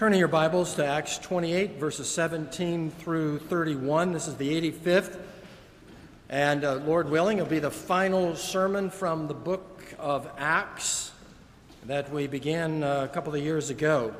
Turning 0.00 0.18
your 0.18 0.28
Bibles 0.28 0.76
to 0.76 0.86
Acts 0.86 1.18
28, 1.18 1.78
verses 1.78 2.08
17 2.10 2.90
through 2.90 3.38
31. 3.38 4.12
This 4.14 4.28
is 4.28 4.36
the 4.36 4.72
85th, 4.72 5.18
and 6.30 6.64
uh, 6.64 6.76
Lord 6.76 7.10
willing, 7.10 7.36
it'll 7.36 7.50
be 7.50 7.58
the 7.58 7.70
final 7.70 8.34
sermon 8.34 8.88
from 8.88 9.28
the 9.28 9.34
book 9.34 9.84
of 9.98 10.26
Acts 10.38 11.12
that 11.84 12.10
we 12.10 12.26
began 12.26 12.82
uh, 12.82 13.02
a 13.04 13.08
couple 13.08 13.34
of 13.34 13.42
years 13.42 13.68
ago. 13.68 14.14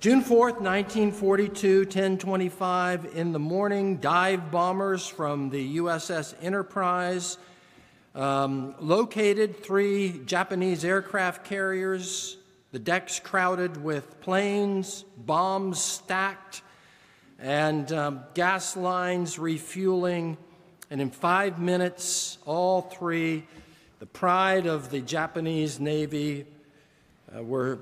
June 0.00 0.22
4th, 0.22 0.62
1942, 0.62 1.80
1025 1.80 3.14
in 3.14 3.32
the 3.32 3.38
morning, 3.38 3.98
dive 3.98 4.50
bombers 4.50 5.06
from 5.06 5.50
the 5.50 5.76
USS 5.76 6.34
Enterprise 6.40 7.36
um, 8.14 8.74
located 8.80 9.62
three 9.62 10.22
Japanese 10.24 10.86
aircraft 10.86 11.44
carriers 11.44 12.38
the 12.72 12.78
decks 12.78 13.20
crowded 13.20 13.82
with 13.84 14.20
planes, 14.22 15.04
bombs 15.18 15.80
stacked, 15.80 16.62
and 17.38 17.92
um, 17.92 18.20
gas 18.32 18.76
lines 18.78 19.38
refueling. 19.38 20.38
And 20.90 21.00
in 21.00 21.10
five 21.10 21.58
minutes, 21.58 22.38
all 22.46 22.80
three, 22.80 23.44
the 23.98 24.06
pride 24.06 24.66
of 24.66 24.90
the 24.90 25.02
Japanese 25.02 25.78
Navy, 25.80 26.46
uh, 27.36 27.42
were, 27.42 27.78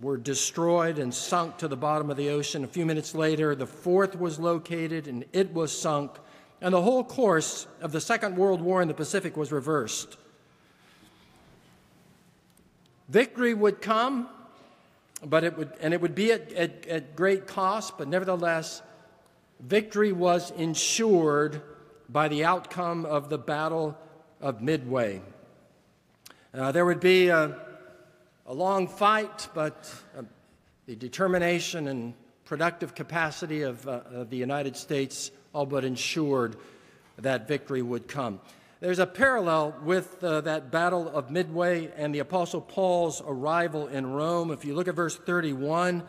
were 0.00 0.18
destroyed 0.18 0.98
and 0.98 1.12
sunk 1.12 1.56
to 1.58 1.68
the 1.68 1.76
bottom 1.76 2.10
of 2.10 2.18
the 2.18 2.28
ocean. 2.28 2.62
A 2.62 2.68
few 2.68 2.84
minutes 2.84 3.14
later, 3.14 3.54
the 3.54 3.66
fourth 3.66 4.18
was 4.18 4.38
located 4.38 5.08
and 5.08 5.24
it 5.32 5.54
was 5.54 5.76
sunk. 5.76 6.12
And 6.60 6.74
the 6.74 6.82
whole 6.82 7.04
course 7.04 7.66
of 7.80 7.92
the 7.92 8.00
Second 8.02 8.36
World 8.36 8.60
War 8.60 8.82
in 8.82 8.88
the 8.88 8.94
Pacific 8.94 9.34
was 9.34 9.50
reversed. 9.50 10.18
Victory 13.08 13.54
would 13.54 13.82
come, 13.82 14.28
but 15.24 15.44
it 15.44 15.56
would, 15.58 15.72
and 15.80 15.92
it 15.92 16.00
would 16.00 16.14
be 16.14 16.32
at, 16.32 16.52
at, 16.52 16.86
at 16.86 17.16
great 17.16 17.46
cost, 17.46 17.98
but 17.98 18.08
nevertheless, 18.08 18.82
victory 19.60 20.12
was 20.12 20.50
ensured 20.52 21.62
by 22.08 22.28
the 22.28 22.44
outcome 22.44 23.04
of 23.04 23.28
the 23.28 23.38
Battle 23.38 23.96
of 24.40 24.62
Midway. 24.62 25.20
Uh, 26.52 26.72
there 26.72 26.84
would 26.84 27.00
be 27.00 27.28
a, 27.28 27.58
a 28.46 28.54
long 28.54 28.86
fight, 28.86 29.48
but 29.54 29.92
uh, 30.16 30.22
the 30.86 30.94
determination 30.94 31.88
and 31.88 32.14
productive 32.44 32.94
capacity 32.94 33.62
of, 33.62 33.86
uh, 33.88 34.00
of 34.12 34.30
the 34.30 34.36
United 34.36 34.76
States 34.76 35.30
all 35.52 35.66
but 35.66 35.84
ensured 35.84 36.56
that 37.16 37.48
victory 37.48 37.82
would 37.82 38.08
come. 38.08 38.40
There's 38.84 38.98
a 38.98 39.06
parallel 39.06 39.74
with 39.82 40.22
uh, 40.22 40.42
that 40.42 40.70
battle 40.70 41.08
of 41.08 41.30
Midway 41.30 41.90
and 41.96 42.14
the 42.14 42.18
Apostle 42.18 42.60
Paul's 42.60 43.22
arrival 43.26 43.86
in 43.86 44.12
Rome. 44.12 44.50
If 44.50 44.66
you 44.66 44.74
look 44.74 44.88
at 44.88 44.94
verse 44.94 45.16
31, 45.16 46.02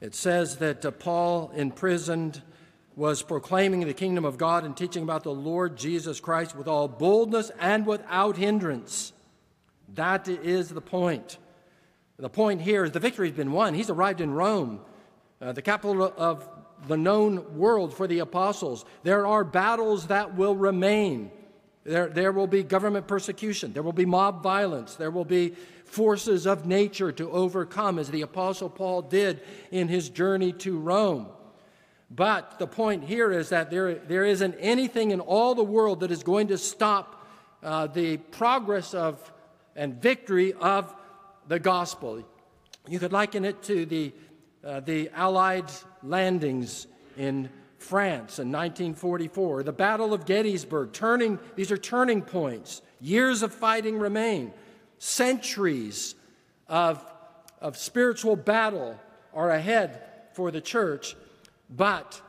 it 0.00 0.14
says 0.14 0.56
that 0.56 0.86
uh, 0.86 0.90
Paul, 0.90 1.52
imprisoned, 1.54 2.40
was 2.96 3.22
proclaiming 3.22 3.80
the 3.80 3.92
kingdom 3.92 4.24
of 4.24 4.38
God 4.38 4.64
and 4.64 4.74
teaching 4.74 5.02
about 5.02 5.22
the 5.22 5.34
Lord 5.34 5.76
Jesus 5.76 6.18
Christ 6.18 6.56
with 6.56 6.66
all 6.66 6.88
boldness 6.88 7.50
and 7.60 7.84
without 7.84 8.38
hindrance. 8.38 9.12
That 9.92 10.28
is 10.28 10.70
the 10.70 10.80
point. 10.80 11.36
The 12.18 12.30
point 12.30 12.62
here 12.62 12.84
is 12.84 12.92
the 12.92 13.00
victory 13.00 13.28
has 13.28 13.36
been 13.36 13.52
won. 13.52 13.74
He's 13.74 13.90
arrived 13.90 14.22
in 14.22 14.32
Rome, 14.32 14.80
uh, 15.42 15.52
the 15.52 15.60
capital 15.60 16.10
of 16.16 16.48
the 16.86 16.96
known 16.96 17.58
world 17.58 17.92
for 17.92 18.06
the 18.06 18.20
apostles. 18.20 18.86
There 19.02 19.26
are 19.26 19.44
battles 19.44 20.06
that 20.06 20.36
will 20.36 20.56
remain. 20.56 21.32
There, 21.88 22.08
there 22.08 22.32
will 22.32 22.46
be 22.46 22.62
government 22.62 23.08
persecution. 23.08 23.72
There 23.72 23.82
will 23.82 23.94
be 23.94 24.04
mob 24.04 24.42
violence. 24.42 24.96
There 24.96 25.10
will 25.10 25.24
be 25.24 25.54
forces 25.86 26.46
of 26.46 26.66
nature 26.66 27.10
to 27.12 27.30
overcome, 27.30 27.98
as 27.98 28.10
the 28.10 28.20
Apostle 28.20 28.68
Paul 28.68 29.00
did 29.00 29.40
in 29.70 29.88
his 29.88 30.10
journey 30.10 30.52
to 30.52 30.78
Rome. 30.78 31.28
But 32.10 32.58
the 32.58 32.66
point 32.66 33.04
here 33.04 33.32
is 33.32 33.48
that 33.48 33.70
there, 33.70 33.94
there 33.94 34.26
isn't 34.26 34.54
anything 34.58 35.12
in 35.12 35.20
all 35.20 35.54
the 35.54 35.64
world 35.64 36.00
that 36.00 36.10
is 36.10 36.22
going 36.22 36.48
to 36.48 36.58
stop 36.58 37.26
uh, 37.62 37.86
the 37.86 38.18
progress 38.18 38.92
of 38.92 39.32
and 39.74 39.94
victory 40.02 40.52
of 40.52 40.94
the 41.46 41.58
gospel. 41.58 42.22
You 42.86 42.98
could 42.98 43.12
liken 43.12 43.46
it 43.46 43.62
to 43.62 43.86
the, 43.86 44.12
uh, 44.62 44.80
the 44.80 45.08
Allied 45.14 45.70
landings 46.02 46.86
in 47.16 47.48
France 47.78 48.38
in 48.38 48.50
1944, 48.50 49.62
the 49.62 49.72
Battle 49.72 50.12
of 50.12 50.26
Gettysburg, 50.26 50.92
turning, 50.92 51.38
these 51.54 51.70
are 51.70 51.78
turning 51.78 52.22
points. 52.22 52.82
Years 53.00 53.42
of 53.42 53.54
fighting 53.54 53.98
remain. 53.98 54.52
Centuries 54.98 56.16
of, 56.66 57.04
of 57.60 57.76
spiritual 57.76 58.34
battle 58.34 58.98
are 59.32 59.50
ahead 59.50 60.02
for 60.32 60.50
the 60.50 60.60
church, 60.60 61.16
but 61.70 62.20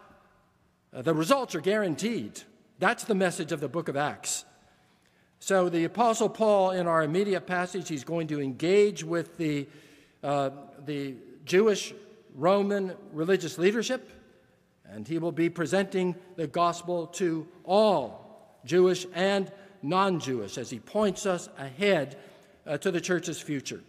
uh, 0.93 1.01
the 1.01 1.13
results 1.13 1.55
are 1.55 1.61
guaranteed. 1.61 2.39
That's 2.77 3.03
the 3.03 3.15
message 3.15 3.51
of 3.51 3.59
the 3.59 3.67
book 3.67 3.89
of 3.89 3.97
Acts. 3.97 4.45
So, 5.39 5.69
the 5.69 5.85
Apostle 5.85 6.29
Paul, 6.29 6.71
in 6.71 6.85
our 6.85 7.01
immediate 7.01 7.47
passage, 7.47 7.87
he's 7.87 8.03
going 8.03 8.27
to 8.27 8.41
engage 8.41 9.03
with 9.03 9.37
the, 9.37 9.67
uh, 10.21 10.51
the 10.85 11.15
Jewish 11.45 11.93
Roman 12.35 12.93
religious 13.13 13.57
leadership 13.57 14.18
and 14.93 15.07
he 15.07 15.19
will 15.19 15.31
be 15.31 15.49
presenting 15.49 16.15
the 16.35 16.47
gospel 16.47 17.07
to 17.07 17.47
all, 17.63 18.59
Jewish 18.65 19.05
and 19.13 19.51
non 19.81 20.19
Jewish, 20.19 20.57
as 20.57 20.69
he 20.69 20.79
points 20.79 21.25
us 21.25 21.49
ahead 21.57 22.17
uh, 22.65 22.77
to 22.77 22.91
the 22.91 23.01
church's 23.01 23.39
future. 23.39 23.81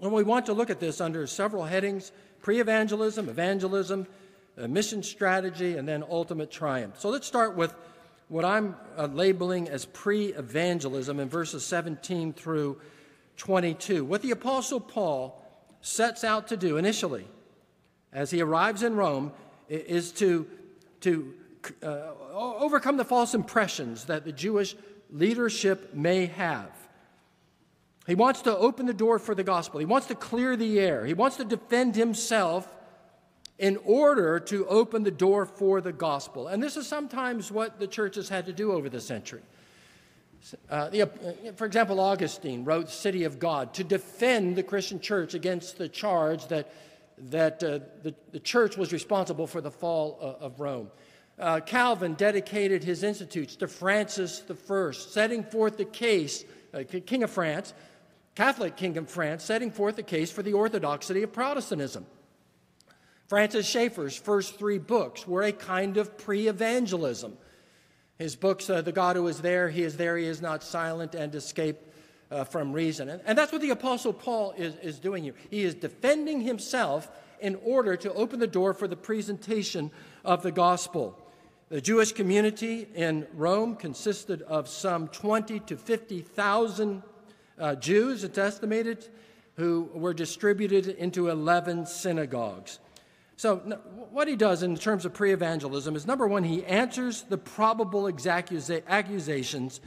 And 0.00 0.12
we 0.12 0.22
want 0.22 0.46
to 0.46 0.52
look 0.52 0.70
at 0.70 0.80
this 0.80 1.00
under 1.00 1.26
several 1.26 1.64
headings 1.64 2.12
pre 2.40 2.60
evangelism, 2.60 3.28
evangelism, 3.28 4.06
uh, 4.58 4.66
mission 4.66 5.02
strategy, 5.02 5.76
and 5.76 5.88
then 5.88 6.04
ultimate 6.08 6.50
triumph. 6.50 6.98
So 7.00 7.08
let's 7.08 7.26
start 7.26 7.56
with 7.56 7.74
what 8.28 8.44
I'm 8.44 8.74
uh, 8.96 9.06
labeling 9.06 9.68
as 9.68 9.84
pre 9.84 10.26
evangelism 10.28 11.20
in 11.20 11.28
verses 11.28 11.64
17 11.64 12.32
through 12.32 12.80
22. 13.36 14.04
What 14.04 14.22
the 14.22 14.30
Apostle 14.30 14.80
Paul 14.80 15.38
sets 15.80 16.24
out 16.24 16.48
to 16.48 16.56
do 16.56 16.76
initially 16.76 17.26
as 18.12 18.30
he 18.30 18.40
arrives 18.40 18.82
in 18.82 18.96
Rome 18.96 19.32
is 19.72 20.12
to, 20.12 20.46
to 21.00 21.34
uh, 21.82 22.10
overcome 22.32 22.96
the 22.96 23.04
false 23.04 23.34
impressions 23.34 24.04
that 24.04 24.24
the 24.24 24.32
Jewish 24.32 24.76
leadership 25.10 25.94
may 25.94 26.26
have. 26.26 26.70
He 28.06 28.14
wants 28.14 28.42
to 28.42 28.56
open 28.56 28.86
the 28.86 28.94
door 28.94 29.18
for 29.18 29.34
the 29.34 29.44
gospel. 29.44 29.78
He 29.78 29.86
wants 29.86 30.08
to 30.08 30.14
clear 30.14 30.56
the 30.56 30.80
air. 30.80 31.06
He 31.06 31.14
wants 31.14 31.36
to 31.36 31.44
defend 31.44 31.94
himself 31.94 32.68
in 33.58 33.78
order 33.84 34.40
to 34.40 34.66
open 34.66 35.04
the 35.04 35.10
door 35.10 35.46
for 35.46 35.80
the 35.80 35.92
gospel. 35.92 36.48
And 36.48 36.60
this 36.62 36.76
is 36.76 36.86
sometimes 36.88 37.52
what 37.52 37.78
the 37.78 37.86
church 37.86 38.16
has 38.16 38.28
had 38.28 38.46
to 38.46 38.52
do 38.52 38.72
over 38.72 38.88
the 38.88 39.00
century. 39.00 39.42
Uh, 40.68 40.74
uh, 40.74 41.06
for 41.54 41.66
example, 41.66 42.00
Augustine 42.00 42.64
wrote 42.64 42.90
City 42.90 43.22
of 43.22 43.38
God 43.38 43.72
to 43.74 43.84
defend 43.84 44.56
the 44.56 44.62
Christian 44.64 44.98
church 44.98 45.34
against 45.34 45.78
the 45.78 45.88
charge 45.88 46.48
that 46.48 46.72
that 47.18 47.62
uh, 47.62 47.80
the, 48.02 48.14
the 48.32 48.40
church 48.40 48.76
was 48.76 48.92
responsible 48.92 49.46
for 49.46 49.60
the 49.60 49.70
fall 49.70 50.18
uh, 50.20 50.44
of 50.44 50.60
Rome. 50.60 50.90
Uh, 51.38 51.60
Calvin 51.60 52.14
dedicated 52.14 52.84
his 52.84 53.02
institutes 53.02 53.56
to 53.56 53.66
Francis 53.66 54.42
I, 54.48 54.90
setting 54.92 55.44
forth 55.44 55.76
the 55.76 55.84
case, 55.84 56.44
uh, 56.74 56.82
King 57.06 57.22
of 57.22 57.30
France, 57.30 57.74
Catholic 58.34 58.76
King 58.76 58.96
of 58.96 59.10
France, 59.10 59.44
setting 59.44 59.70
forth 59.70 59.96
the 59.96 60.02
case 60.02 60.30
for 60.30 60.42
the 60.42 60.52
orthodoxy 60.52 61.22
of 61.22 61.32
Protestantism. 61.32 62.06
Francis 63.28 63.66
Schaeffer's 63.66 64.16
first 64.16 64.58
three 64.58 64.78
books 64.78 65.26
were 65.26 65.42
a 65.42 65.52
kind 65.52 65.96
of 65.96 66.18
pre 66.18 66.48
evangelism. 66.48 67.36
His 68.18 68.36
books, 68.36 68.68
uh, 68.68 68.82
The 68.82 68.92
God 68.92 69.16
Who 69.16 69.26
Is 69.26 69.40
There, 69.40 69.68
He 69.68 69.82
Is 69.82 69.96
There, 69.96 70.16
He 70.16 70.26
Is 70.26 70.42
Not 70.42 70.62
Silent, 70.62 71.14
and 71.14 71.34
Escape 71.34 71.78
uh, 72.32 72.44
from 72.44 72.72
reason. 72.72 73.08
And, 73.08 73.22
and, 73.26 73.36
that's 73.36 73.52
what 73.52 73.60
the 73.60 73.70
Apostle 73.70 74.12
Paul 74.12 74.54
is, 74.56 74.74
is 74.76 74.98
doing 74.98 75.22
here. 75.22 75.34
He 75.50 75.62
is 75.62 75.74
defending 75.74 76.40
himself 76.40 77.10
in 77.40 77.56
order 77.62 77.96
to 77.96 78.12
open 78.14 78.40
the 78.40 78.46
door 78.46 78.72
for 78.72 78.88
the 78.88 78.96
presentation 78.96 79.90
of 80.24 80.42
the 80.42 80.52
gospel. 80.52 81.18
The 81.68 81.80
Jewish 81.80 82.12
community 82.12 82.86
in 82.94 83.26
Rome 83.34 83.76
consisted 83.76 84.42
of 84.42 84.68
some 84.68 85.08
20 85.08 85.60
to 85.60 85.76
50,000 85.76 87.02
uh, 87.58 87.74
Jews, 87.76 88.24
it's 88.24 88.38
estimated, 88.38 89.08
who 89.56 89.90
were 89.92 90.14
distributed 90.14 90.88
into 90.88 91.28
11 91.28 91.86
synagogues. 91.86 92.78
So, 93.36 93.56
what 94.10 94.28
he 94.28 94.36
does 94.36 94.62
in 94.62 94.76
terms 94.76 95.04
of 95.04 95.12
pre 95.12 95.32
evangelism 95.32 95.96
is 95.96 96.06
number 96.06 96.26
one, 96.26 96.44
he 96.44 96.64
answers 96.64 97.22
the 97.22 97.38
probable 97.38 98.06
accusations 98.08 99.80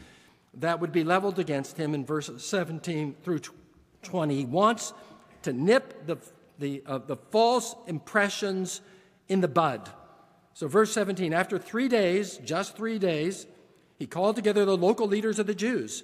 that 0.59 0.79
would 0.79 0.91
be 0.91 1.03
leveled 1.03 1.39
against 1.39 1.77
him 1.77 1.93
in 1.93 2.05
verses 2.05 2.45
17 2.45 3.15
through 3.23 3.41
20. 4.03 4.35
He 4.35 4.45
wants 4.45 4.93
to 5.43 5.53
nip 5.53 6.05
the, 6.05 6.17
the, 6.59 6.83
uh, 6.85 6.99
the 6.99 7.15
false 7.15 7.75
impressions 7.87 8.81
in 9.27 9.41
the 9.41 9.47
bud. 9.47 9.89
So, 10.53 10.67
verse 10.67 10.93
17 10.93 11.33
after 11.33 11.57
three 11.57 11.87
days, 11.87 12.37
just 12.37 12.77
three 12.77 12.97
days, 12.97 13.45
he 13.99 14.05
called 14.05 14.35
together 14.35 14.65
the 14.65 14.77
local 14.77 15.07
leaders 15.07 15.39
of 15.39 15.47
the 15.47 15.55
Jews. 15.55 16.03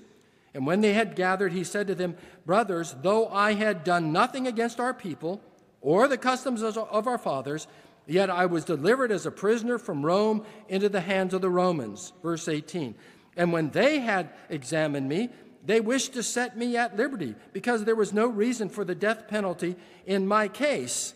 And 0.54 0.66
when 0.66 0.82
they 0.82 0.94
had 0.94 1.16
gathered, 1.16 1.54
he 1.54 1.64
said 1.64 1.88
to 1.88 1.96
them, 1.96 2.18
Brothers, 2.46 2.96
though 3.02 3.30
I 3.30 3.54
had 3.54 3.84
done 3.84 4.12
nothing 4.12 4.48
against 4.48 4.80
our 4.80 4.94
people, 4.94 5.42
or 5.80 6.08
the 6.08 6.18
customs 6.18 6.62
of 6.62 7.08
our 7.08 7.18
fathers, 7.18 7.68
yet 8.06 8.30
I 8.30 8.46
was 8.46 8.66
delivered 8.66 9.12
as 9.12 9.26
a 9.26 9.32
prisoner 9.32 9.78
from 9.78 10.06
Rome 10.06 10.46
into 10.68 10.90
the 10.90 11.02
hands 11.02 11.34
of 11.34 11.42
the 11.42 11.50
Romans. 11.50 12.14
Verse 12.22 12.48
18. 12.48 12.96
And 13.38 13.52
when 13.52 13.70
they 13.70 14.00
had 14.00 14.30
examined 14.50 15.08
me, 15.08 15.30
they 15.64 15.80
wished 15.80 16.14
to 16.14 16.24
set 16.24 16.58
me 16.58 16.76
at 16.76 16.98
liberty 16.98 17.36
because 17.54 17.86
there 17.86 17.96
was 17.96 18.14
no 18.14 18.28
reason 18.28 18.70
for 18.70 18.84
the 18.84 18.96
death 18.96 19.28
penalty 19.28 19.76
in 20.06 20.28
my 20.28 20.48
case. 20.48 21.14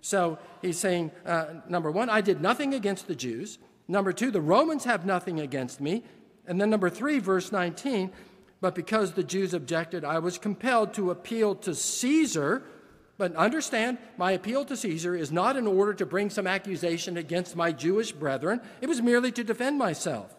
So 0.00 0.38
he's 0.62 0.78
saying, 0.78 1.10
uh, 1.24 1.46
number 1.68 1.90
one, 1.90 2.08
I 2.08 2.20
did 2.20 2.40
nothing 2.40 2.74
against 2.74 3.06
the 3.06 3.14
Jews. 3.14 3.58
Number 3.88 4.12
two, 4.12 4.30
the 4.30 4.40
Romans 4.40 4.84
have 4.84 5.04
nothing 5.04 5.40
against 5.40 5.80
me. 5.80 6.04
And 6.46 6.60
then 6.60 6.70
number 6.70 6.88
three, 6.88 7.18
verse 7.18 7.52
19, 7.52 8.12
but 8.60 8.74
because 8.74 9.12
the 9.12 9.24
Jews 9.24 9.52
objected, 9.52 10.04
I 10.04 10.18
was 10.18 10.38
compelled 10.38 10.94
to 10.94 11.10
appeal 11.10 11.54
to 11.56 11.74
Caesar. 11.74 12.62
But 13.18 13.34
understand, 13.34 13.98
my 14.16 14.32
appeal 14.32 14.64
to 14.66 14.76
Caesar 14.76 15.14
is 15.14 15.32
not 15.32 15.56
in 15.56 15.66
order 15.66 15.92
to 15.94 16.06
bring 16.06 16.30
some 16.30 16.46
accusation 16.46 17.16
against 17.16 17.56
my 17.56 17.72
Jewish 17.72 18.12
brethren, 18.12 18.60
it 18.80 18.88
was 18.88 19.02
merely 19.02 19.32
to 19.32 19.44
defend 19.44 19.78
myself. 19.78 20.34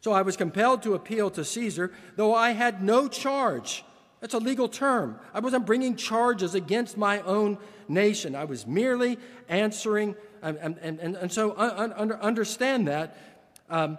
So 0.00 0.12
I 0.12 0.22
was 0.22 0.36
compelled 0.36 0.82
to 0.84 0.94
appeal 0.94 1.30
to 1.30 1.44
Caesar, 1.44 1.92
though 2.16 2.34
I 2.34 2.52
had 2.52 2.82
no 2.82 3.06
charge. 3.06 3.84
That's 4.20 4.34
a 4.34 4.38
legal 4.38 4.68
term. 4.68 5.18
I 5.34 5.40
wasn't 5.40 5.66
bringing 5.66 5.96
charges 5.96 6.54
against 6.54 6.96
my 6.96 7.20
own 7.20 7.58
nation. 7.88 8.34
I 8.34 8.44
was 8.44 8.66
merely 8.66 9.18
answering, 9.48 10.14
and, 10.42 10.58
and, 10.58 10.78
and, 11.00 11.16
and 11.16 11.32
so 11.32 11.54
understand 11.54 12.88
that. 12.88 13.16
Um, 13.68 13.98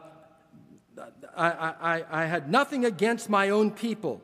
I, 1.36 1.48
I, 1.50 2.24
I, 2.24 2.25
had 2.25 2.51
nothing 2.51 2.83
against 2.83 3.30
my 3.30 3.50
own 3.50 3.71
people. 3.71 4.21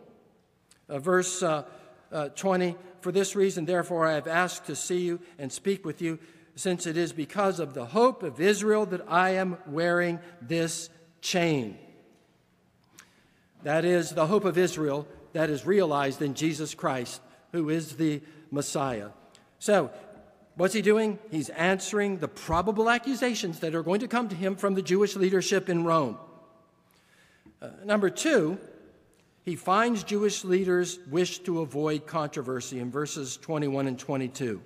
Uh, 0.90 1.00
verse 1.00 1.42
uh, 1.42 1.64
uh, 2.12 2.30
20 2.30 2.76
For 3.00 3.12
this 3.12 3.36
reason, 3.36 3.66
therefore, 3.66 4.06
I 4.08 4.14
have 4.14 4.28
asked 4.28 4.66
to 4.66 4.76
see 4.76 5.00
you 5.00 5.20
and 5.40 5.52
speak 5.52 5.86
with 5.86 6.02
you, 6.02 6.20
since 6.56 6.86
it 6.86 6.98
is 6.98 7.14
because 7.14 7.60
of 7.60 7.74
the 7.74 7.86
hope 7.86 8.24
of 8.24 8.42
Israel 8.42 8.86
that 8.88 9.02
I 9.08 9.32
am 9.32 9.58
wearing 9.68 10.20
this 10.42 10.90
chain. 11.22 11.78
That 13.64 13.86
is 13.86 14.12
the 14.12 14.28
hope 14.28 14.46
of 14.46 14.58
Israel 14.58 15.08
that 15.34 15.50
is 15.50 15.66
realized 15.66 16.22
in 16.22 16.34
Jesus 16.34 16.74
Christ, 16.74 17.22
who 17.52 17.70
is 17.70 17.98
the 17.98 18.22
Messiah. 18.52 19.10
So, 19.60 19.92
what's 20.56 20.74
he 20.74 20.82
doing? 20.82 21.20
He's 21.32 21.50
answering 21.50 22.18
the 22.18 22.28
probable 22.28 22.90
accusations 22.90 23.60
that 23.60 23.76
are 23.76 23.84
going 23.84 24.00
to 24.02 24.08
come 24.08 24.30
to 24.30 24.36
him 24.36 24.56
from 24.56 24.76
the 24.76 24.82
Jewish 24.82 25.16
leadership 25.16 25.70
in 25.70 25.84
Rome. 25.84 26.18
Uh, 27.62 27.70
number 27.84 28.10
two, 28.10 28.58
he 29.44 29.56
finds 29.56 30.04
Jewish 30.04 30.44
leaders 30.44 31.00
wish 31.10 31.40
to 31.40 31.62
avoid 31.62 32.06
controversy 32.06 32.80
in 32.80 32.92
verses 32.92 33.38
21 33.38 33.88
and 33.88 33.98
22. 33.98 34.62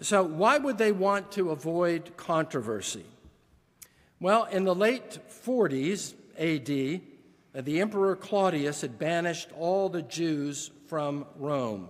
So, 0.00 0.24
why 0.24 0.58
would 0.58 0.78
they 0.78 0.92
want 0.92 1.32
to 1.32 1.50
avoid 1.50 2.16
controversy? 2.16 3.04
Well, 4.20 4.44
in 4.44 4.64
the 4.64 4.74
late 4.74 5.18
40s 5.44 6.14
AD, 6.38 7.64
the 7.64 7.80
Emperor 7.80 8.16
Claudius 8.16 8.80
had 8.80 8.98
banished 8.98 9.48
all 9.58 9.88
the 9.88 10.02
Jews 10.02 10.70
from 10.86 11.26
Rome. 11.36 11.88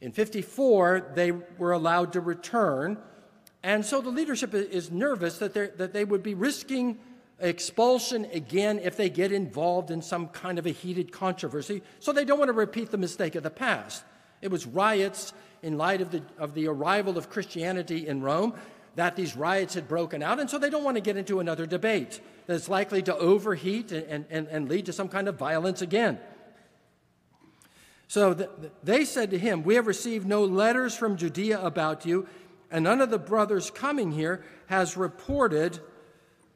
In 0.00 0.12
54, 0.12 1.12
they 1.14 1.32
were 1.32 1.72
allowed 1.72 2.12
to 2.12 2.20
return, 2.20 2.98
and 3.62 3.84
so 3.84 4.00
the 4.00 4.10
leadership 4.10 4.54
is 4.54 4.90
nervous 4.90 5.38
that, 5.38 5.54
that 5.54 5.92
they 5.92 6.04
would 6.04 6.22
be 6.22 6.34
risking 6.34 6.98
expulsion 7.40 8.26
again 8.32 8.78
if 8.78 8.96
they 8.96 9.10
get 9.10 9.32
involved 9.32 9.90
in 9.90 10.00
some 10.00 10.28
kind 10.28 10.58
of 10.58 10.66
a 10.66 10.70
heated 10.70 11.12
controversy, 11.12 11.82
so 11.98 12.12
they 12.12 12.24
don't 12.24 12.38
want 12.38 12.48
to 12.48 12.52
repeat 12.52 12.90
the 12.90 12.98
mistake 12.98 13.34
of 13.34 13.42
the 13.42 13.50
past. 13.50 14.04
It 14.42 14.50
was 14.50 14.66
riots 14.66 15.32
in 15.62 15.76
light 15.76 16.00
of 16.00 16.12
the, 16.12 16.22
of 16.38 16.54
the 16.54 16.68
arrival 16.68 17.18
of 17.18 17.30
Christianity 17.30 18.06
in 18.06 18.22
Rome 18.22 18.54
that 18.96 19.14
these 19.14 19.36
riots 19.36 19.74
had 19.74 19.86
broken 19.86 20.22
out, 20.22 20.40
and 20.40 20.50
so 20.50 20.58
they 20.58 20.70
don't 20.70 20.82
want 20.82 20.96
to 20.96 21.02
get 21.02 21.16
into 21.16 21.38
another 21.38 21.66
debate 21.66 22.20
that's 22.46 22.68
likely 22.68 23.02
to 23.02 23.16
overheat 23.16 23.92
and, 23.92 24.24
and, 24.30 24.48
and 24.48 24.68
lead 24.68 24.86
to 24.86 24.92
some 24.92 25.08
kind 25.08 25.28
of 25.28 25.38
violence 25.38 25.82
again. 25.82 26.18
So 28.08 28.34
the, 28.34 28.50
they 28.82 29.04
said 29.04 29.30
to 29.30 29.38
him, 29.38 29.62
We 29.62 29.74
have 29.74 29.86
received 29.86 30.26
no 30.26 30.44
letters 30.44 30.96
from 30.96 31.16
Judea 31.16 31.60
about 31.60 32.06
you, 32.06 32.26
and 32.70 32.84
none 32.84 33.00
of 33.00 33.10
the 33.10 33.18
brothers 33.18 33.70
coming 33.70 34.12
here 34.12 34.44
has 34.66 34.96
reported 34.96 35.78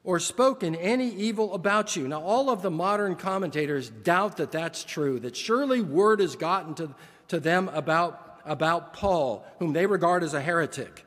or 0.03 0.19
spoken 0.19 0.75
any 0.75 1.11
evil 1.11 1.53
about 1.53 1.95
you. 1.95 2.09
Now, 2.09 2.23
all 2.23 2.49
of 2.49 2.63
the 2.63 2.71
modern 2.71 3.17
commentators 3.17 3.91
doubt 3.91 4.39
that 4.39 4.51
that's 4.51 4.83
true, 4.83 5.21
that 5.21 5.37
surely 5.37 5.83
word 5.83 6.21
has 6.21 6.37
gotten 6.37 6.75
to, 6.77 6.95
to 7.29 7.39
them 7.39 7.69
about, 7.69 8.41
about 8.47 8.95
Paul, 8.95 9.45
whom 9.59 9.75
they 9.75 9.85
regard 9.85 10.23
as 10.23 10.33
a 10.33 10.41
heretic. 10.41 11.05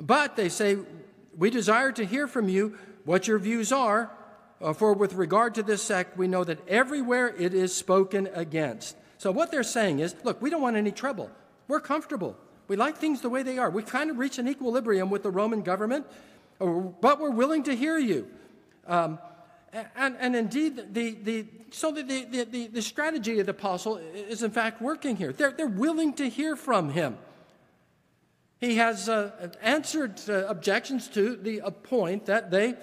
But 0.00 0.36
they 0.36 0.48
say, 0.48 0.78
We 1.36 1.50
desire 1.50 1.92
to 1.92 2.04
hear 2.04 2.26
from 2.26 2.48
you 2.48 2.76
what 3.04 3.28
your 3.28 3.38
views 3.38 3.72
are, 3.72 4.10
uh, 4.60 4.72
for 4.72 4.92
with 4.92 5.14
regard 5.14 5.54
to 5.54 5.62
this 5.62 5.82
sect, 5.82 6.16
we 6.18 6.28
know 6.28 6.44
that 6.44 6.66
everywhere 6.68 7.28
it 7.28 7.54
is 7.54 7.74
spoken 7.74 8.28
against. 8.34 8.96
So, 9.18 9.30
what 9.30 9.50
they're 9.50 9.62
saying 9.62 10.00
is, 10.00 10.14
look, 10.22 10.40
we 10.42 10.50
don't 10.50 10.62
want 10.62 10.76
any 10.76 10.92
trouble. 10.92 11.30
We're 11.68 11.80
comfortable. 11.80 12.36
We 12.68 12.76
like 12.76 12.96
things 12.96 13.20
the 13.20 13.30
way 13.30 13.42
they 13.42 13.58
are. 13.58 13.70
We 13.70 13.82
kind 13.82 14.10
of 14.10 14.18
reach 14.18 14.38
an 14.38 14.48
equilibrium 14.48 15.10
with 15.10 15.22
the 15.22 15.30
Roman 15.30 15.62
government, 15.62 16.06
uh, 16.60 16.66
but 16.66 17.20
we're 17.20 17.30
willing 17.30 17.62
to 17.64 17.74
hear 17.74 17.98
you. 17.98 18.28
Um, 18.86 19.18
and, 19.72 20.16
and, 20.18 20.34
indeed, 20.34 20.94
the, 20.94 21.12
the, 21.22 21.46
so 21.70 21.92
the, 21.92 22.02
the, 22.02 22.44
the, 22.44 22.66
the 22.66 22.82
strategy 22.82 23.38
of 23.38 23.46
the 23.46 23.52
apostle 23.52 23.98
is 23.98 24.42
in 24.42 24.50
fact 24.50 24.82
working 24.82 25.14
here. 25.14 25.32
They're, 25.32 25.52
they're 25.52 25.68
willing 25.68 26.14
to 26.14 26.28
hear 26.28 26.56
from 26.56 26.90
him. 26.90 27.18
He 28.60 28.76
has 28.76 29.08
uh, 29.08 29.48
answered 29.62 30.20
uh, 30.28 30.46
objections 30.46 31.08
to 31.08 31.36
the 31.36 31.62
uh, 31.62 31.70
point 31.70 32.26
that 32.26 32.50
they, 32.50 32.74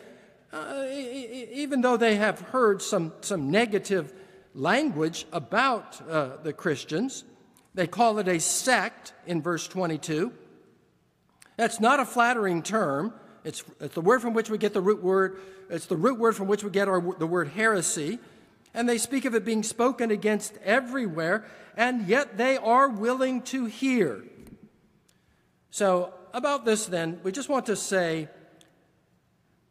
uh, 0.51 0.85
even 0.89 1.81
though 1.81 1.97
they 1.97 2.15
have 2.15 2.39
heard 2.39 2.81
some, 2.81 3.13
some 3.21 3.51
negative 3.51 4.11
language 4.55 5.27
about 5.31 6.01
uh, 6.09 6.37
the 6.41 6.51
Christians, 6.51 7.23
they 7.75 7.85
call 7.85 8.17
it 8.17 8.27
a 8.27 8.39
sect 8.39 9.13
in 9.27 9.43
verse 9.43 9.67
22. 9.67 10.33
That's 11.57 11.79
not 11.79 11.99
a 11.99 12.05
flattering 12.05 12.63
term. 12.63 13.13
It's, 13.43 13.63
it's 13.79 13.93
the 13.93 14.01
word 14.01 14.23
from 14.23 14.33
which 14.33 14.49
we 14.49 14.57
get 14.57 14.73
the 14.73 14.81
root 14.81 15.03
word, 15.03 15.37
it's 15.69 15.85
the 15.85 15.95
root 15.95 16.17
word 16.17 16.35
from 16.35 16.47
which 16.47 16.63
we 16.63 16.71
get 16.71 16.87
our, 16.87 17.01
the 17.19 17.27
word 17.27 17.49
heresy. 17.49 18.17
And 18.73 18.89
they 18.89 18.97
speak 18.97 19.25
of 19.25 19.35
it 19.35 19.45
being 19.45 19.63
spoken 19.63 20.09
against 20.09 20.57
everywhere, 20.63 21.45
and 21.75 22.07
yet 22.07 22.37
they 22.37 22.57
are 22.57 22.89
willing 22.89 23.43
to 23.43 23.65
hear. 23.65 24.23
So, 25.77 26.11
about 26.33 26.65
this, 26.65 26.87
then, 26.87 27.19
we 27.21 27.31
just 27.31 27.49
want 27.49 27.67
to 27.67 27.75
say 27.75 28.29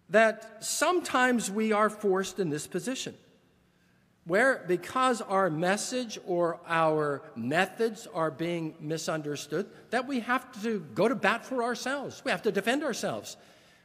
that 0.09 0.63
sometimes 0.65 1.51
we 1.51 1.73
are 1.73 1.91
forced 1.91 2.39
in 2.39 2.49
this 2.49 2.69
position 2.69 3.13
where, 4.25 4.65
because 4.69 5.21
our 5.21 5.51
message 5.51 6.17
or 6.25 6.61
our 6.69 7.23
methods 7.35 8.07
are 8.15 8.31
being 8.31 8.77
misunderstood, 8.79 9.67
that 9.91 10.07
we 10.07 10.21
have 10.21 10.63
to 10.63 10.79
go 10.95 11.09
to 11.09 11.17
bat 11.17 11.45
for 11.45 11.65
ourselves. 11.65 12.23
We 12.25 12.31
have 12.31 12.43
to 12.43 12.53
defend 12.53 12.85
ourselves. 12.85 13.37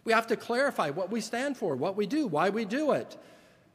We 0.03 0.13
have 0.13 0.27
to 0.27 0.35
clarify 0.35 0.91
what 0.91 1.09
we 1.09 1.21
stand 1.21 1.57
for, 1.57 1.75
what 1.75 1.95
we 1.95 2.05
do, 2.05 2.27
why 2.27 2.51
we 2.51 2.65
do 2.65 2.91
it. 2.91 3.17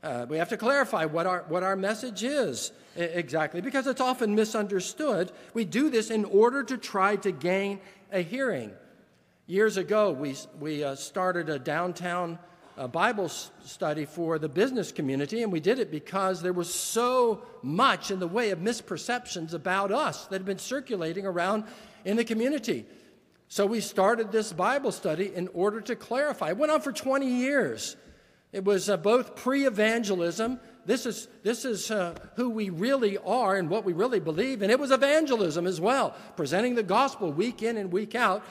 Uh, 0.05 0.25
we 0.29 0.38
have 0.38 0.50
to 0.50 0.57
clarify 0.57 1.05
what 1.05 1.26
our, 1.26 1.45
what 1.49 1.65
our 1.65 1.75
message 1.75 2.23
is 2.23 2.71
exactly, 2.95 3.61
because 3.61 3.88
it's 3.88 4.00
often 4.00 4.37
misunderstood. 4.37 5.33
We 5.53 5.65
do 5.65 5.91
this 5.91 6.11
in 6.11 6.25
order 6.25 6.62
to 6.62 6.76
try 6.76 7.17
to 7.17 7.33
gain 7.33 7.81
a 8.13 8.21
hearing. 8.21 8.73
Years 9.47 9.77
ago, 9.77 10.13
we, 10.13 10.35
we 10.59 10.83
uh, 10.83 10.95
started 10.95 11.49
a 11.49 11.59
downtown 11.59 12.39
uh, 12.77 12.87
Bible 12.87 13.29
study 13.29 14.05
for 14.05 14.39
the 14.39 14.49
business 14.49 14.93
community, 14.93 15.43
and 15.43 15.53
we 15.53 15.61
did 15.61 15.79
it 15.79 15.91
because 15.91 16.43
there 16.43 16.53
was 16.53 16.73
so 16.73 17.43
much 17.63 18.11
in 18.11 18.19
the 18.19 18.27
way 18.27 18.51
of 18.51 18.59
misperceptions 18.59 19.55
about 19.55 19.91
us 19.93 20.27
that 20.27 20.37
had 20.37 20.45
been 20.45 20.59
circulating 20.59 21.27
around 21.27 21.65
in 22.05 22.17
the 22.17 22.25
community. 22.25 22.85
So 23.49 23.65
we 23.65 23.81
started 23.81 24.33
this 24.33 24.53
Bible 24.53 24.93
study 24.93 25.33
in 25.35 25.49
order 25.55 25.81
to 25.83 25.97
clarify. 25.97 26.51
It 26.51 26.57
went 26.57 26.73
on 26.73 26.81
for 26.81 26.93
20 26.93 27.27
years. 27.27 27.97
It 28.57 28.65
was 28.65 28.89
uh, 28.89 28.97
both 28.97 29.37
pre 29.37 29.67
evangelism, 29.67 30.59
this 30.87 31.05
is, 31.05 31.29
this 31.43 31.67
is 31.67 31.91
uh, 31.91 32.15
who 32.37 32.49
we 32.49 32.71
really 32.71 33.19
are 33.19 33.55
and 33.55 33.69
what 33.69 33.85
we 33.85 33.93
really 33.93 34.19
believe, 34.19 34.63
and 34.63 34.73
it 34.73 34.81
was 34.81 34.91
evangelism 34.91 35.67
as 35.67 35.79
well, 35.79 36.15
presenting 36.37 36.75
the 36.75 36.83
gospel 36.83 37.31
week 37.31 37.63
in 37.63 37.77
and 37.77 37.93
week 37.93 38.15
out, 38.15 38.43